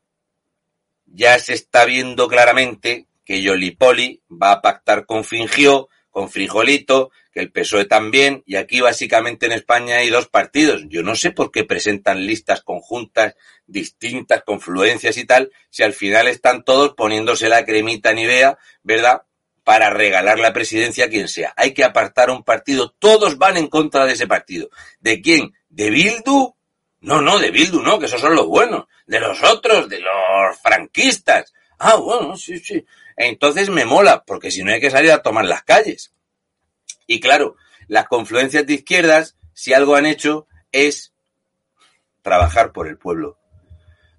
[1.13, 7.41] ya se está viendo claramente que Yolipoli va a pactar con Fingió, con Frijolito, que
[7.41, 10.83] el PSOE también, y aquí básicamente en España hay dos partidos.
[10.89, 13.35] Yo no sé por qué presentan listas conjuntas,
[13.67, 19.23] distintas, confluencias y tal, si al final están todos poniéndose la cremita Nivea, ¿verdad?
[19.63, 21.53] Para regalar la presidencia a quien sea.
[21.57, 22.95] Hay que apartar un partido.
[22.99, 24.71] Todos van en contra de ese partido.
[25.01, 25.53] ¿De quién?
[25.69, 26.57] ¿De Bildu?
[27.01, 28.86] No, no, de Bildu no, que esos son los buenos.
[29.07, 31.53] De los otros, de los franquistas.
[31.78, 32.84] Ah, bueno, sí, sí.
[33.16, 36.12] Entonces me mola, porque si no hay que salir a tomar las calles.
[37.07, 41.12] Y claro, las confluencias de izquierdas, si algo han hecho, es
[42.22, 43.38] trabajar por el pueblo.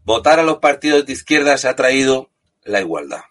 [0.04, 2.30] Votar a los partidos de izquierdas ha traído
[2.64, 3.22] la igualdad.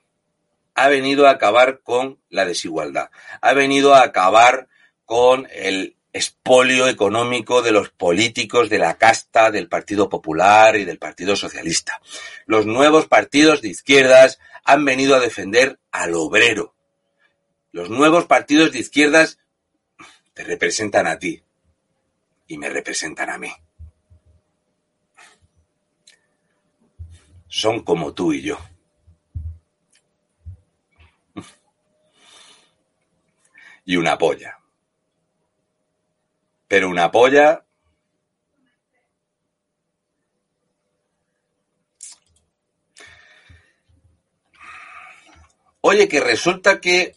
[0.74, 3.10] Ha venido a acabar con la desigualdad.
[3.40, 4.68] Ha venido a acabar
[5.04, 10.98] con el expolio económico de los políticos de la casta del Partido Popular y del
[10.98, 12.00] Partido Socialista.
[12.46, 16.74] Los nuevos partidos de izquierdas han venido a defender al obrero.
[17.72, 19.38] Los nuevos partidos de izquierdas
[20.34, 21.42] te representan a ti
[22.46, 23.52] y me representan a mí.
[27.46, 28.58] Son como tú y yo.
[33.88, 34.57] y una polla.
[36.68, 37.64] Pero una polla.
[45.80, 47.14] Oye, que resulta que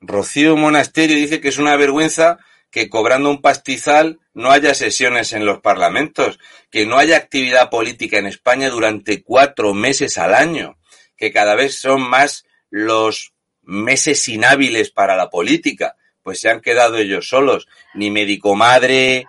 [0.00, 2.38] Rocío Monasterio dice que es una vergüenza
[2.70, 6.38] que cobrando un pastizal no haya sesiones en los parlamentos,
[6.70, 10.78] que no haya actividad política en España durante cuatro meses al año,
[11.16, 16.96] que cada vez son más los meses inhábiles para la política, pues se han quedado
[16.96, 19.26] ellos solos, ni médico madre,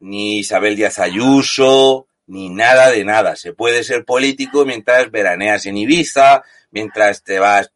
[0.00, 3.36] ni Isabel Díaz Ayuso, ni nada de nada.
[3.36, 7.72] Se puede ser político mientras veraneas en Ibiza, mientras te vas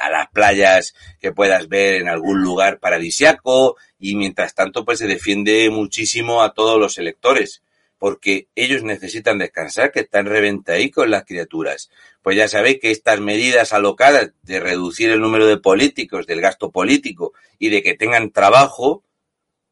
[0.00, 5.06] a las playas que puedas ver en algún lugar paradisiaco y mientras tanto pues se
[5.06, 7.62] defiende muchísimo a todos los electores
[8.04, 10.28] porque ellos necesitan descansar, que están
[10.92, 11.88] con las criaturas.
[12.24, 16.70] Pues ya sabéis que estas medidas alocadas de reducir el número de políticos, del gasto
[16.70, 19.04] político y de que tengan trabajo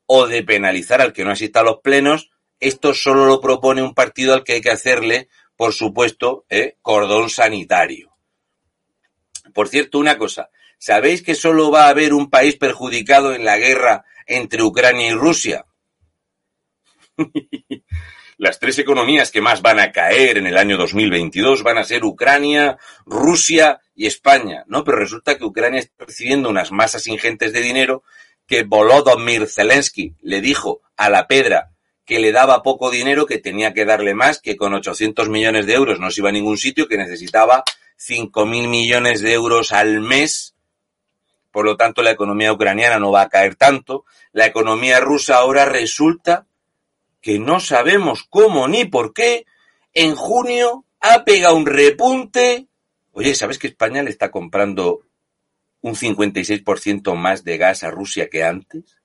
[0.05, 2.30] o de penalizar al que no asista a los plenos,
[2.61, 6.76] esto solo lo propone un partido al que hay que hacerle, por supuesto, ¿eh?
[6.82, 8.14] cordón sanitario.
[9.55, 13.57] Por cierto, una cosa, ¿sabéis que solo va a haber un país perjudicado en la
[13.57, 15.64] guerra entre Ucrania y Rusia?
[18.43, 22.05] Las tres economías que más van a caer en el año 2022 van a ser
[22.05, 22.76] Ucrania,
[23.07, 24.82] Rusia y España, ¿no?
[24.82, 28.03] Pero resulta que Ucrania está recibiendo unas masas ingentes de dinero
[28.49, 31.70] que Volodymyr Zelensky le dijo a la pedra
[32.05, 35.74] que le daba poco dinero, que tenía que darle más, que con 800 millones de
[35.74, 37.62] euros no se iba a ningún sitio, que necesitaba
[37.97, 40.57] cinco mil millones de euros al mes.
[41.53, 44.05] Por lo tanto, la economía ucraniana no va a caer tanto.
[44.32, 46.49] La economía rusa ahora resulta
[47.22, 49.46] que no sabemos cómo ni por qué.
[49.94, 52.66] En junio ha pegado un repunte.
[53.12, 55.00] Oye, ¿sabes que España le está comprando
[55.80, 58.98] un 56% más de gas a Rusia que antes?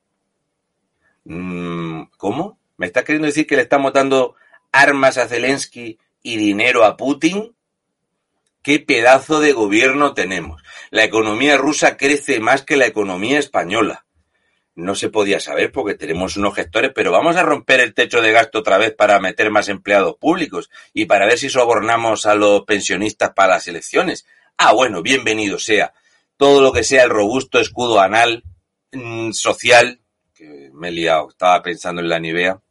[1.24, 2.60] Mm, ¿Cómo?
[2.76, 4.36] ¿Me estás queriendo decir que le estamos dando
[4.72, 7.56] armas a Zelensky y dinero a Putin?
[8.68, 10.62] qué pedazo de gobierno tenemos.
[10.90, 14.06] La economía rusa crece más que la economía española.
[14.78, 18.32] No se podía saber porque tenemos unos gestores, pero vamos a romper el techo de
[18.32, 22.62] gasto otra vez para meter más empleados públicos y para ver si sobornamos a los
[22.62, 24.28] pensionistas para las elecciones.
[24.56, 25.94] Ah, bueno, bienvenido sea.
[26.38, 28.44] Todo lo que sea el robusto escudo anal
[28.92, 30.00] mm, social,
[30.36, 32.62] que me he liado, estaba pensando en la Nivea,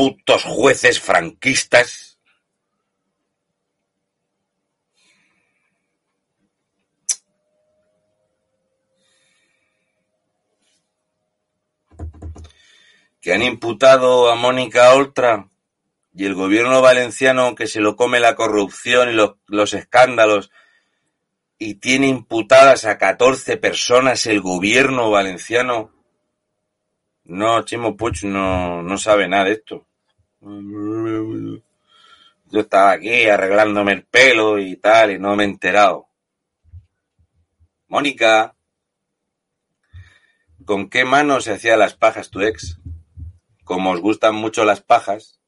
[0.00, 2.18] putos jueces franquistas.
[13.20, 15.50] que han imputado a Mónica Oltra
[16.14, 20.50] y el gobierno valenciano que se lo come la corrupción y los, los escándalos
[21.58, 25.92] y tiene imputadas a 14 personas el gobierno valenciano.
[27.24, 29.89] No, Chimo Puig no, no sabe nada de esto.
[30.42, 31.60] Yo
[32.60, 36.08] estaba aquí arreglándome el pelo y tal, y no me he enterado.
[37.88, 38.56] Mónica,
[40.64, 42.78] ¿con qué mano se hacía las pajas tu ex?
[43.64, 45.40] Como os gustan mucho las pajas,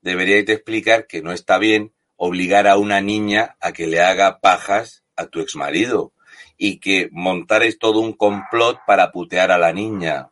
[0.00, 5.04] deberíais explicar que no está bien obligar a una niña a que le haga pajas
[5.14, 6.12] a tu ex marido
[6.56, 10.31] y que montares todo un complot para putear a la niña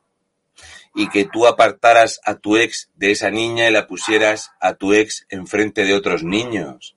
[0.94, 4.92] y que tú apartaras a tu ex de esa niña y la pusieras a tu
[4.92, 6.96] ex enfrente de otros niños.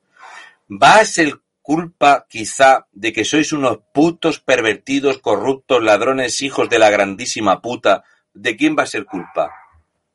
[0.69, 6.79] ¿Va a ser culpa quizá de que sois unos putos pervertidos, corruptos, ladrones, hijos de
[6.79, 8.03] la grandísima puta?
[8.33, 9.51] ¿De quién va a ser culpa?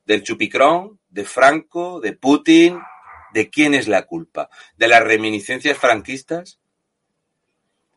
[0.04, 0.98] ¿Del chupicrón?
[1.08, 2.00] ¿De Franco?
[2.00, 2.80] ¿De Putin?
[3.32, 4.48] ¿De quién es la culpa?
[4.76, 6.58] ¿De las reminiscencias franquistas?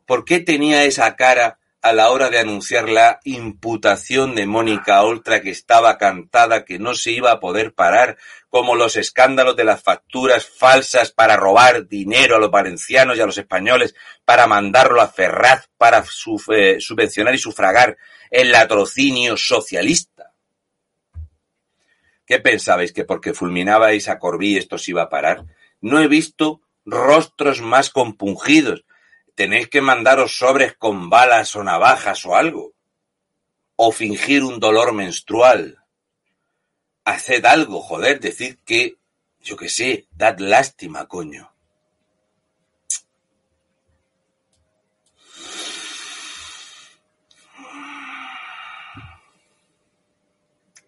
[0.05, 5.41] ¿Por qué tenía esa cara a la hora de anunciar la imputación de Mónica Oltra
[5.41, 8.17] que estaba cantada, que no se iba a poder parar,
[8.49, 13.25] como los escándalos de las facturas falsas para robar dinero a los valencianos y a
[13.25, 17.97] los españoles, para mandarlo a Ferraz para eh, subvencionar y sufragar
[18.29, 20.33] el latrocinio socialista.
[22.25, 25.45] ¿Qué pensabais que porque fulminabais a Corbí esto se iba a parar?
[25.81, 28.85] No he visto rostros más compungidos,
[29.35, 32.73] tenéis que mandaros sobres con balas o navajas o algo.
[33.75, 35.83] O fingir un dolor menstrual.
[37.05, 38.97] Haced algo, joder, decir que,
[39.41, 41.51] yo qué sé, dad lástima, coño.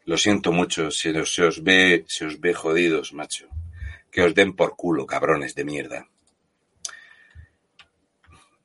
[0.06, 3.48] Lo siento mucho, se, se os ve, se os ve jodidos, macho.
[4.12, 6.13] Que os den por culo, cabrones de mierda.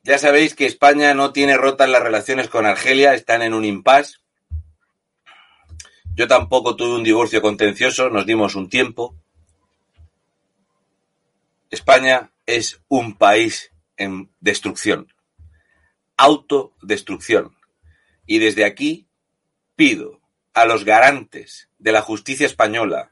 [0.09, 4.17] Ya sabéis que España no tiene rotas las relaciones con Argelia, están en un impasse.
[6.15, 9.15] Yo tampoco tuve un divorcio contencioso, nos dimos un tiempo.
[11.69, 15.13] España es un país en destrucción,
[16.17, 17.55] autodestrucción.
[18.25, 19.09] Y desde aquí
[19.77, 20.23] pido
[20.55, 23.11] a los garantes de la justicia española,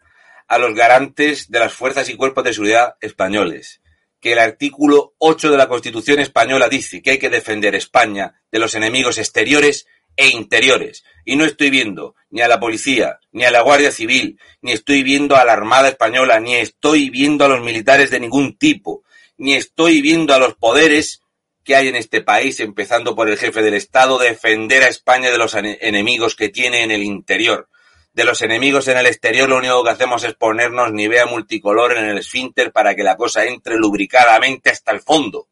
[0.49, 3.83] a los garantes de las fuerzas y cuerpos de seguridad españoles,
[4.27, 8.59] que el artículo 8 de la Constitución española dice que hay que defender España de
[8.59, 11.05] los enemigos exteriores e interiores.
[11.25, 15.05] Y no estoy viendo ni a la policía, ni a la Guardia Civil, ni estoy
[15.05, 19.05] viendo a la Armada Española, ni estoy viendo a los militares de ningún tipo,
[19.39, 21.23] ni estoy viendo a los poderes
[21.63, 25.39] que hay en este país, empezando por el jefe del Estado, defender a España de
[25.39, 27.69] los enemigos que tiene en el interior.
[28.17, 32.07] De los enemigos en el exterior lo único que hacemos es ponernos Nivea multicolor en
[32.07, 35.49] el esfínter para que la cosa entre lubricadamente hasta el fondo.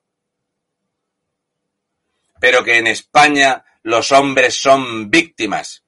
[2.41, 5.85] Pero que en España los hombres son víctimas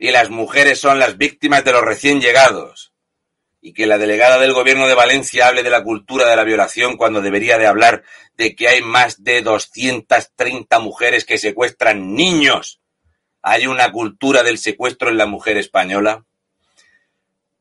[0.00, 2.92] y las mujeres son las víctimas de los recién llegados.
[3.60, 6.96] Y que la delegada del gobierno de Valencia hable de la cultura de la violación
[6.96, 8.02] cuando debería de hablar
[8.36, 12.81] de que hay más de 230 mujeres que secuestran niños.
[13.42, 16.24] ¿Hay una cultura del secuestro en la mujer española?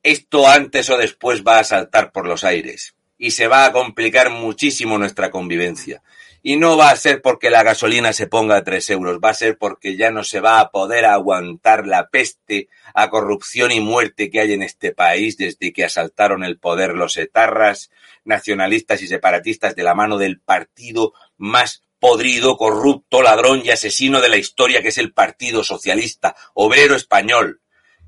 [0.03, 4.29] Esto antes o después va a saltar por los aires y se va a complicar
[4.29, 6.03] muchísimo nuestra convivencia.
[6.43, 9.35] Y no va a ser porque la gasolina se ponga a tres euros, va a
[9.35, 14.29] ser porque ya no se va a poder aguantar la peste a corrupción y muerte
[14.29, 17.91] que hay en este país desde que asaltaron el poder los etarras,
[18.23, 24.27] nacionalistas y separatistas de la mano del partido más podrido, corrupto, ladrón y asesino de
[24.27, 27.61] la historia que es el Partido Socialista Obrero Español,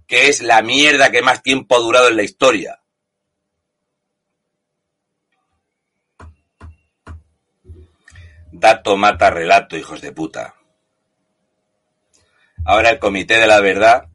[0.08, 2.84] que es la mierda que más tiempo ha durado en la historia
[8.56, 10.54] Dato mata relato, hijos de puta.
[12.64, 14.10] Ahora el comité de la verdad.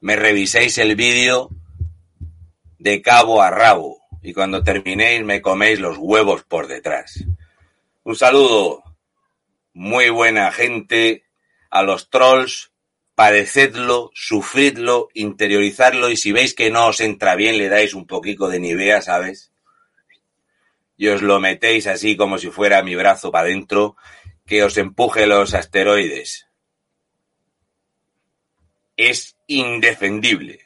[0.00, 1.50] Me reviséis el vídeo
[2.78, 7.24] de cabo a rabo y cuando terminéis me coméis los huevos por detrás.
[8.04, 8.82] Un saludo,
[9.72, 11.24] muy buena gente,
[11.70, 12.72] a los trolls,
[13.14, 18.48] padecedlo, sufridlo, interiorizadlo y si veis que no os entra bien le dais un poquito
[18.48, 19.52] de nivea, ¿sabes?
[21.02, 23.96] y os lo metéis así como si fuera mi brazo para adentro,
[24.46, 26.46] que os empuje los asteroides.
[28.96, 30.60] Es indefendible.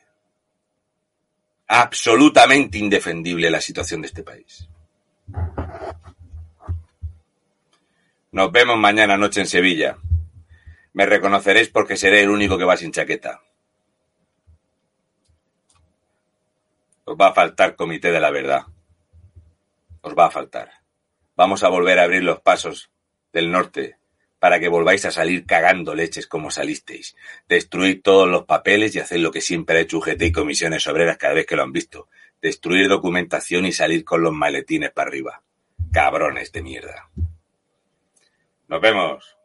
[1.69, 4.69] Absolutamente indefendible la situación de este país.
[8.37, 9.97] Nos vemos mañana noche en Sevilla.
[10.93, 13.41] Me reconoceréis porque seré el único que va sin chaqueta.
[17.07, 18.67] Os va a faltar comité de la verdad
[20.03, 20.71] os va a faltar.
[21.35, 22.91] Vamos a volver a abrir los pasos
[23.33, 23.97] del norte
[24.39, 27.17] para que volváis a salir cagando leches como salisteis.
[27.49, 31.17] Destruir todos los papeles y hacer lo que siempre ha hecho UGT y comisiones obreras
[31.17, 32.11] cada vez que lo han visto.
[32.43, 35.43] Destruir documentación y salir con los maletines para arriba.
[35.91, 37.09] Cabrones de mierda.
[38.69, 39.37] Nos vemos.